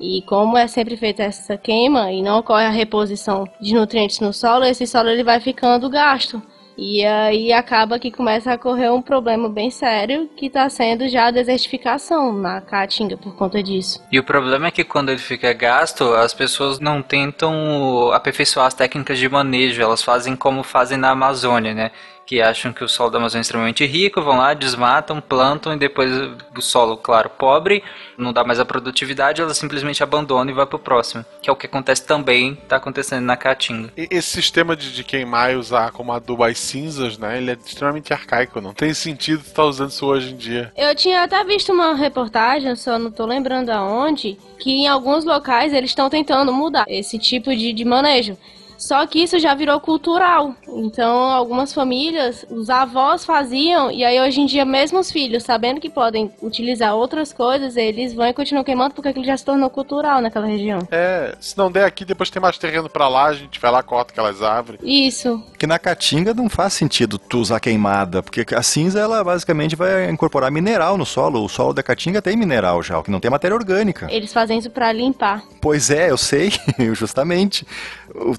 [0.00, 4.32] E como é sempre feita essa queima e não ocorre a reposição de nutrientes no
[4.32, 6.42] solo, esse solo ele vai ficando gasto.
[6.82, 11.26] E aí acaba que começa a ocorrer um problema bem sério que está sendo já
[11.26, 14.02] a desertificação na Caatinga por conta disso.
[14.10, 18.72] E o problema é que quando ele fica gasto, as pessoas não tentam aperfeiçoar as
[18.72, 21.90] técnicas de manejo, elas fazem como fazem na Amazônia, né?
[22.26, 25.78] Que acham que o solo da Amazônia é extremamente rico, vão lá, desmatam, plantam e
[25.78, 26.10] depois
[26.56, 27.82] o solo, claro, pobre,
[28.16, 31.24] não dá mais a produtividade, ela simplesmente abandona e vai pro próximo.
[31.42, 33.92] Que é o que acontece também, tá acontecendo na Caatinga.
[33.96, 37.54] E esse sistema de, de queimar e usar como adubo as cinzas, né, ele é
[37.54, 40.72] extremamente arcaico, não tem sentido estar tá usando isso hoje em dia.
[40.76, 45.72] Eu tinha até visto uma reportagem, só não tô lembrando aonde, que em alguns locais
[45.72, 48.36] eles estão tentando mudar esse tipo de, de manejo.
[48.80, 50.54] Só que isso já virou cultural.
[50.66, 55.78] Então, algumas famílias, os avós faziam, e aí hoje em dia, mesmo os filhos, sabendo
[55.78, 59.68] que podem utilizar outras coisas, eles vão e continuam queimando porque aquilo já se tornou
[59.68, 60.80] cultural naquela região.
[60.90, 63.82] É, se não der aqui, depois tem mais terreno pra lá, a gente vai lá,
[63.82, 64.80] corta aquelas árvores.
[64.82, 65.44] Isso.
[65.58, 70.08] Que na caatinga não faz sentido tu usar queimada, porque a cinza ela basicamente vai
[70.08, 71.44] incorporar mineral no solo.
[71.44, 74.08] O solo da caatinga tem mineral já, o que não tem matéria orgânica.
[74.10, 75.42] Eles fazem isso para limpar.
[75.60, 76.50] Pois é, eu sei,
[76.94, 77.66] justamente.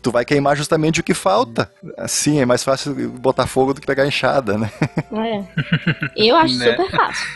[0.01, 1.71] Tu vai queimar justamente o que falta.
[1.97, 4.71] Assim, é mais fácil botar fogo do que pegar enxada, né?
[5.11, 5.43] É.
[6.15, 6.71] Eu acho né?
[6.71, 7.27] super fácil.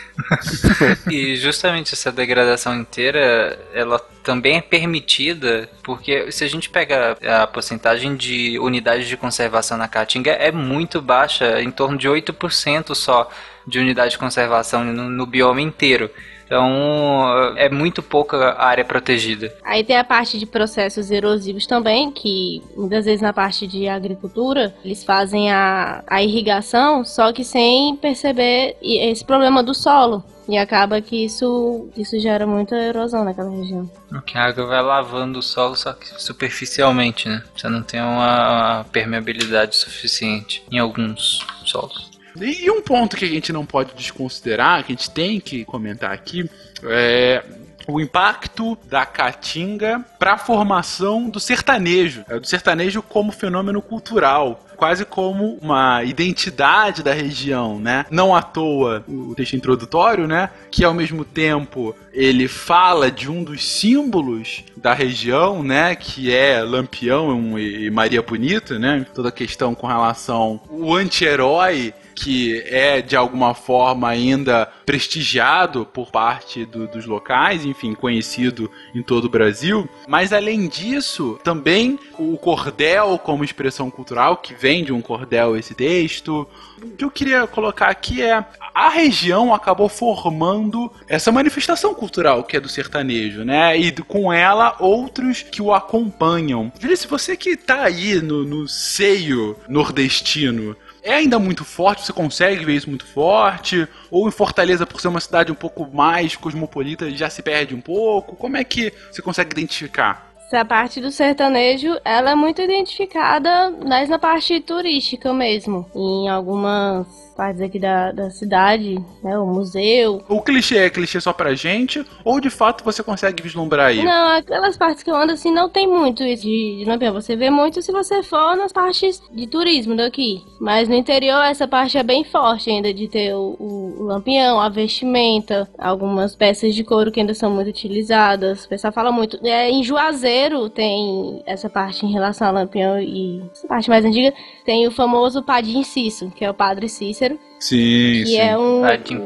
[1.10, 7.46] e justamente essa degradação inteira, ela também é permitida porque se a gente pega a
[7.46, 13.30] porcentagem de unidades de conservação na Caatinga é muito baixa, em torno de 8% só
[13.66, 16.10] de unidade de conservação no, no bioma inteiro.
[16.46, 19.52] Então, é muito pouca área protegida.
[19.64, 24.74] Aí tem a parte de processos erosivos também, que muitas vezes na parte de agricultura,
[24.84, 30.22] eles fazem a, a irrigação, só que sem perceber esse problema do solo.
[30.48, 33.90] E acaba que isso, isso gera muita erosão naquela região.
[34.08, 37.42] Porque a água vai lavando o solo, só que superficialmente, né?
[37.56, 42.15] Você não tem uma, uma permeabilidade suficiente em alguns solos.
[42.40, 46.12] E um ponto que a gente não pode desconsiderar, que a gente tem que comentar
[46.12, 46.48] aqui,
[46.84, 47.42] é
[47.88, 54.66] o impacto da caatinga para a formação do sertanejo, é, do sertanejo como fenômeno cultural
[54.76, 58.04] quase como uma identidade da região, né?
[58.10, 60.50] Não à toa o texto introdutório, né?
[60.70, 65.96] Que ao mesmo tempo ele fala de um dos símbolos da região, né?
[65.96, 69.06] Que é Lampião e Maria Bonita, né?
[69.14, 76.10] Toda a questão com relação ao anti-herói que é de alguma forma ainda prestigiado por
[76.10, 79.88] parte do, dos locais, enfim, conhecido em todo o Brasil.
[80.08, 85.74] Mas além disso, também o cordel como expressão cultural, que vem de um cordel esse
[85.74, 86.48] texto.
[86.82, 88.44] O que eu queria colocar aqui é
[88.74, 93.76] a região acabou formando essa manifestação cultural que é do sertanejo, né?
[93.76, 96.72] E com ela outros que o acompanham.
[96.94, 100.76] Se você que tá aí no, no seio nordestino,
[101.06, 103.86] é ainda muito forte, você consegue ver isso muito forte?
[104.10, 107.80] Ou em Fortaleza, por ser uma cidade um pouco mais cosmopolita, já se perde um
[107.80, 108.34] pouco?
[108.34, 110.26] Como é que você consegue identificar?
[110.46, 115.88] Essa parte do sertanejo, ela é muito identificada mais na parte turística mesmo.
[115.94, 117.06] Em algumas
[117.36, 119.38] partes aqui da, da cidade, né?
[119.38, 120.22] O museu.
[120.28, 122.04] O clichê é clichê só pra gente?
[122.24, 124.02] Ou de fato você consegue vislumbrar aí?
[124.02, 127.12] Não, aquelas partes que eu ando assim não tem muito isso de, de Lampião.
[127.12, 130.42] Você vê muito se você for nas partes de turismo daqui.
[130.60, 134.68] Mas no interior essa parte é bem forte ainda de ter o, o, lampião, a
[134.68, 138.64] vestimenta, algumas peças de couro que ainda são muito utilizadas.
[138.64, 139.38] O pessoal fala muito.
[139.44, 144.32] É, em Juazeiro tem essa parte em relação ao lampião e essa parte mais antiga.
[144.64, 148.38] Tem o famoso Padim Cício, que é o Padre Cícero ser Sim, que sim.
[148.38, 149.24] é um Padim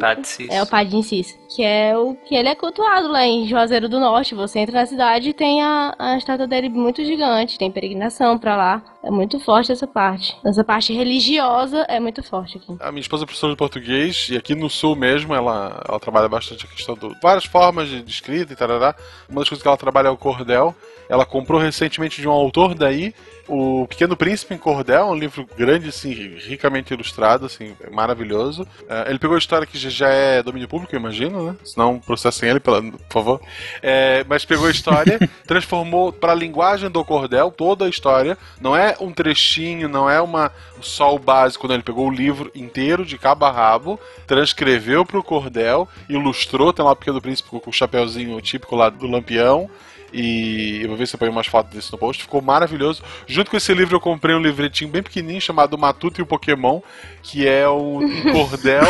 [0.49, 4.01] É o Padim Cis, que é o que ele é cultuado lá em Juazeiro do
[4.01, 4.35] Norte.
[4.35, 8.57] Você entra na cidade e tem a, a estátua dele muito gigante, tem peregrinação para
[8.57, 8.83] lá.
[9.05, 10.35] É muito forte essa parte.
[10.45, 12.77] Essa parte religiosa é muito forte aqui.
[12.81, 16.29] A minha esposa é professora de português e aqui no sul mesmo ela, ela trabalha
[16.29, 18.95] bastante a questão de várias formas de, de escrita e tarará.
[19.29, 20.75] Uma das coisas que ela trabalha é o cordel.
[21.11, 23.13] Ela comprou recentemente de um autor daí
[23.51, 28.30] o Pequeno Príncipe em Cordel, um livro grande, assim, ricamente ilustrado, assim, maravilhoso.
[28.35, 28.67] Uh,
[29.09, 31.57] ele pegou a história que já é domínio público, eu imagino, né?
[31.65, 33.41] Senão processem ele, pela, por favor.
[33.83, 38.37] É, mas pegou a história, transformou para a linguagem do Cordel toda a história.
[38.61, 41.75] Não é um trechinho, não é uma só o básico, não.
[41.75, 46.85] Ele pegou o livro inteiro, de cabo a rabo, transcreveu para o Cordel, ilustrou, tem
[46.85, 49.69] lá o Pequeno Príncipe com o chapéuzinho típico lá do Lampião.
[50.13, 52.23] E eu vou ver se eu ponho umas fotos disso no post.
[52.23, 53.03] Ficou maravilhoso.
[53.27, 56.81] Junto com esse livro, eu comprei um livretinho bem pequenininho chamado Matuto e o Pokémon,
[57.23, 58.01] que é um,
[58.33, 58.83] cordel,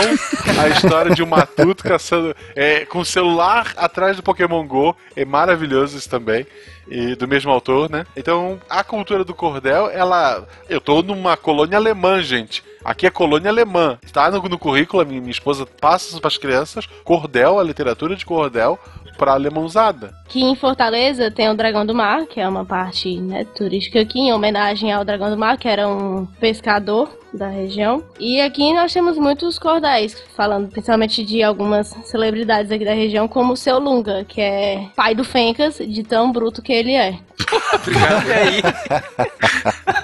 [0.59, 4.97] a história de um Matuto caçando, é, com o celular atrás do Pokémon Go.
[5.15, 6.47] É maravilhoso isso também.
[6.89, 8.05] E do mesmo autor, né?
[8.17, 10.45] Então, a cultura do cordel, ela.
[10.69, 12.65] Eu tô numa colônia alemã, gente.
[12.85, 13.97] Aqui é colônia alemã.
[14.03, 16.87] Está no, no currículo, minha, minha esposa passa para as crianças.
[17.05, 18.77] Cordel, a literatura de cordel,
[19.21, 20.15] para alemãozada.
[20.25, 24.19] Aqui em Fortaleza tem o Dragão do Mar, que é uma parte né, turística aqui,
[24.19, 28.03] em homenagem ao Dragão do Mar, que era um pescador da região.
[28.19, 33.53] E aqui nós temos muitos cordéis, falando principalmente de algumas celebridades aqui da região, como
[33.53, 37.19] o seu Lunga, que é pai do Fencas, de tão bruto que ele é.
[37.75, 38.31] Obrigado.
[38.33, 38.63] aí.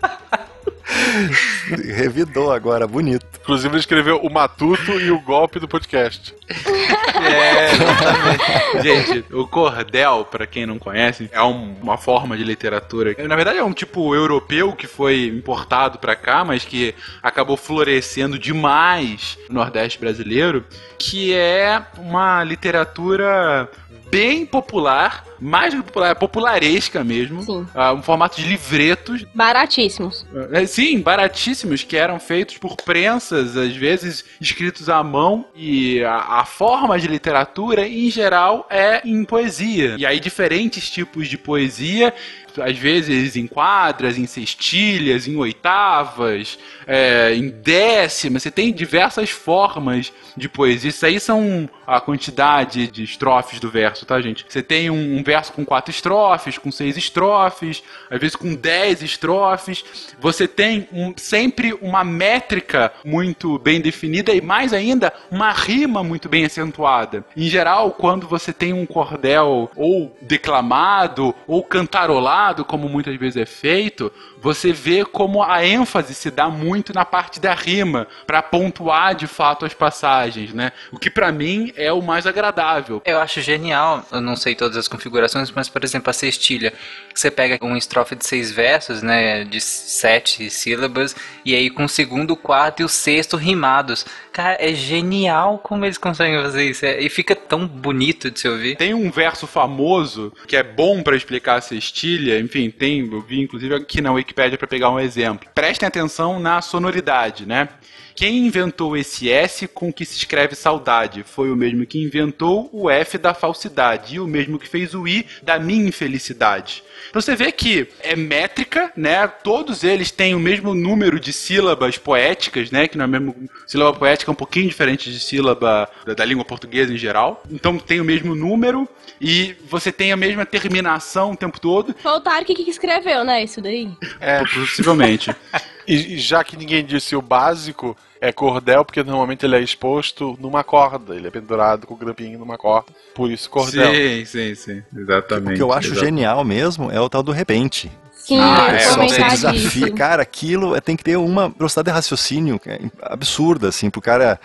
[1.95, 3.25] Revidou agora, bonito.
[3.41, 6.33] Inclusive ele escreveu o matuto e o golpe do podcast.
[6.49, 8.83] É, exatamente.
[8.83, 13.15] Gente, o cordel, pra quem não conhece, é um- uma forma de literatura.
[13.27, 18.37] Na verdade, é um tipo europeu que foi importado pra cá, mas que acabou florescendo
[18.39, 20.63] demais no Nordeste brasileiro,
[20.97, 23.69] que é uma literatura
[24.09, 27.43] bem popular, mais do que popular, é popularesca mesmo.
[27.43, 27.67] Sim.
[27.73, 30.25] Ah, um formato de livretos Baratíssimos.
[30.51, 36.39] é, Sim, baratíssimos, que eram feitos por prensas, às vezes escritos à mão, e a,
[36.39, 39.95] a forma de literatura, em geral, é em poesia.
[39.97, 42.13] E aí, diferentes tipos de poesia,
[42.59, 50.11] às vezes em quadras, em cestilhas, em oitavas, é, em décimas, você tem diversas formas
[50.35, 50.89] de poesia.
[50.89, 54.45] Isso aí são a quantidade de estrofes do verso, tá, gente?
[54.47, 59.01] Você tem um, um verso com quatro estrofes, com seis estrofes, às vezes com dez
[59.01, 59.83] estrofes.
[60.19, 66.27] Você tem um- sempre uma métrica muito bem definida e, mais ainda, uma rima muito
[66.29, 67.25] bem acentuada.
[67.35, 73.45] Em geral, quando você tem um cordel ou declamado ou cantarolado, como muitas vezes é
[73.45, 74.11] feito,
[74.41, 79.27] você vê como a ênfase se dá muito na parte da rima, para pontuar de
[79.27, 80.71] fato as passagens, né?
[80.91, 83.01] O que pra mim é o mais agradável.
[83.05, 86.73] Eu acho genial, eu não sei todas as configurações, mas por exemplo a cestilha,
[87.13, 91.89] você pega uma estrofe de seis versos, né, de sete sílabas, e aí com o
[91.89, 94.05] segundo, o quarto e o sexto rimados.
[94.31, 98.47] Cara, é genial como eles conseguem fazer isso, é- e fica tão bonito de se
[98.47, 98.75] ouvir.
[98.75, 103.41] Tem um verso famoso que é bom pra explicar a cestilha, enfim, tem, eu vi
[103.41, 105.49] inclusive aqui na Wikipédia pra pegar um exemplo.
[105.53, 107.69] Prestem atenção na sonoridade, né?
[108.17, 112.89] Quem inventou esse S com que se escreve saudade foi o mesmo que inventou o
[112.89, 116.83] F da falsidade e o mesmo que fez o I da minha infelicidade.
[117.11, 119.27] Então você vê que é métrica, né?
[119.27, 122.87] Todos eles têm o mesmo número de sílabas poéticas, né?
[122.87, 123.35] Que não é mesmo
[123.67, 127.43] sílaba poética é um pouquinho diferente de sílaba da, da língua portuguesa em geral.
[127.51, 128.89] Então tem o mesmo número
[129.21, 131.95] e você tem a mesma terminação o tempo todo.
[132.01, 133.43] Foi o Tarek que escreveu, né?
[133.43, 133.91] Isso daí.
[134.19, 135.29] É, possivelmente.
[135.87, 140.37] E, e já que ninguém disse o básico, é cordel, porque normalmente ele é exposto
[140.39, 141.15] numa corda.
[141.15, 142.91] Ele é pendurado com o grampinho numa corda.
[143.15, 143.93] Por isso cordel.
[143.93, 144.83] Sim, sim, sim.
[144.95, 145.53] Exatamente.
[145.53, 146.05] O que eu acho Exatamente.
[146.15, 147.89] genial mesmo é o tal do repente.
[148.13, 151.91] Sim, Ah, é, Só comentar desafia, cara, aquilo é- tem que ter uma velocidade de
[151.93, 154.37] raciocínio é absurda, assim, pro cara.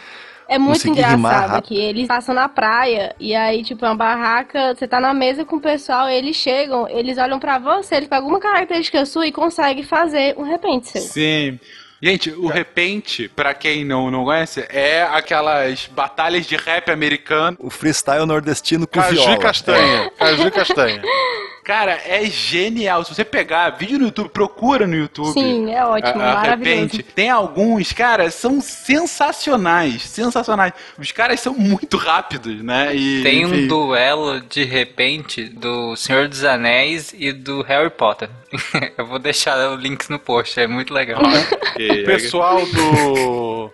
[0.53, 4.87] É muito engraçado que eles passam na praia e aí, tipo, é uma barraca, você
[4.87, 8.39] tá na mesa com o pessoal, eles chegam, eles olham pra você, eles pegam uma
[8.41, 11.01] característica sua e conseguem fazer um repente seu.
[11.01, 11.59] Sim.
[12.03, 17.57] Gente, o repente, pra quem não, não conhece, é aquelas batalhas de rap americano.
[17.61, 19.35] O freestyle nordestino com Caju viola.
[19.35, 20.11] e castanha.
[20.19, 21.03] Caju e castanha.
[21.65, 23.05] Cara, é genial.
[23.05, 25.33] Se você pegar vídeo no YouTube, procura no YouTube.
[25.33, 26.81] Sim, é ótimo, a- a maravilhoso.
[26.81, 27.03] repente.
[27.05, 30.03] Tem alguns, cara, são sensacionais.
[30.03, 30.73] Sensacionais.
[30.99, 32.95] Os caras são muito rápidos, né?
[32.95, 33.67] E, Tem um enfim.
[33.69, 38.29] duelo de repente do Senhor dos Anéis e do Harry Potter.
[38.99, 41.23] eu vou deixar o link no post, é muito legal.
[41.73, 43.71] O pessoal do.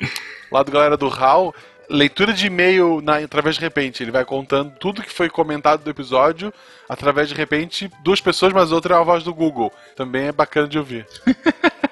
[0.52, 1.52] Lá do galera do HAL,
[1.88, 4.02] leitura de e-mail na, através de repente.
[4.02, 6.52] Ele vai contando tudo que foi comentado do episódio
[6.88, 9.72] através de repente, duas pessoas, mas outra é a voz do Google.
[9.94, 11.06] Também é bacana de ouvir.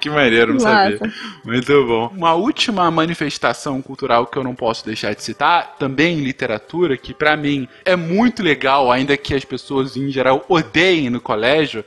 [0.00, 1.00] Que maneiro, não sabia.
[1.42, 2.08] Muito bom.
[2.08, 7.14] Uma última manifestação cultural que eu não posso deixar de citar, também em literatura, que
[7.14, 11.82] pra mim é muito legal, ainda que as pessoas em geral odeiem no colégio,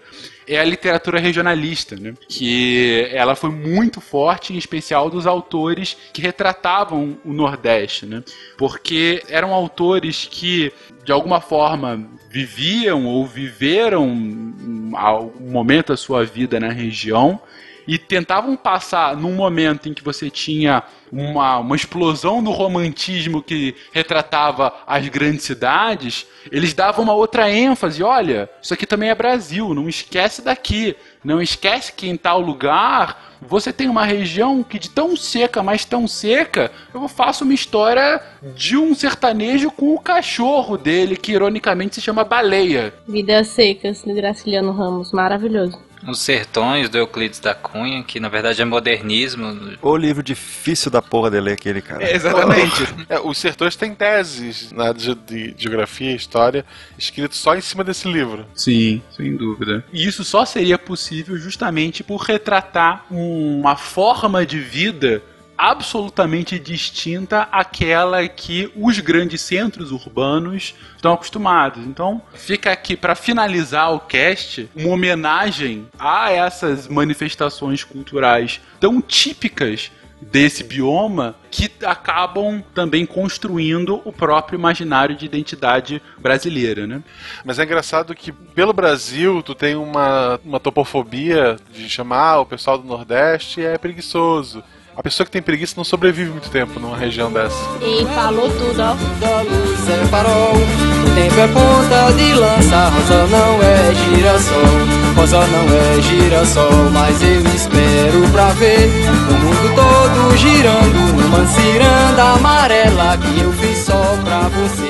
[0.47, 2.13] é a literatura regionalista, né?
[2.27, 8.23] Que ela foi muito forte, em especial dos autores que retratavam o Nordeste, né?
[8.57, 10.71] Porque eram autores que,
[11.03, 14.91] de alguma forma, viviam ou viveram um,
[15.39, 17.41] momento da sua vida na região
[17.87, 23.75] e tentavam passar num momento em que você tinha uma, uma explosão do romantismo que
[23.93, 28.03] retratava as grandes cidades, eles davam uma outra ênfase.
[28.03, 30.95] Olha, isso aqui também é Brasil, não esquece daqui.
[31.23, 35.85] Não esquece que em tal lugar você tem uma região que de tão seca, mas
[35.85, 38.21] tão seca, eu faço uma história
[38.55, 42.93] de um sertanejo com o cachorro dele, que ironicamente se chama Baleia.
[43.07, 45.86] Vidas Secas, do Graciliano Ramos, maravilhoso.
[46.05, 49.77] Os Sertões do Euclides da Cunha, que na verdade é modernismo.
[49.81, 52.09] O livro difícil da porra de ler aquele cara.
[52.11, 52.87] Exatamente.
[53.09, 56.65] É, os sertões têm teses na, de, de geografia e história
[56.97, 58.45] escritos só em cima desse livro.
[58.53, 59.83] Sim, sem dúvida.
[59.93, 65.21] E isso só seria possível justamente por retratar uma forma de vida
[65.57, 71.85] absolutamente distinta àquela que os grandes centros urbanos estão acostumados.
[71.85, 79.91] Então, fica aqui para finalizar o cast uma homenagem a essas manifestações culturais tão típicas
[80.21, 87.03] desse bioma que acabam também construindo o próprio imaginário de identidade brasileira, né?
[87.45, 92.77] Mas é engraçado que pelo Brasil tu tem uma, uma topofobia de chamar o pessoal
[92.77, 94.63] do Nordeste é preguiçoso.
[94.97, 97.55] A pessoa que tem preguiça não sobrevive muito tempo numa região dessa.
[97.83, 98.95] E falou tudo, ó.
[99.19, 105.45] Da luz é farol, o tempo é ponta de lança, rosa não é girassol, rosa
[105.45, 108.89] não é girassol, mas eu espero pra ver
[109.29, 114.89] o mundo todo girando numa ciranda amarela que eu fiz só pra você,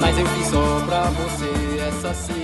[0.00, 2.43] mas eu fiz só pra você essa ciranda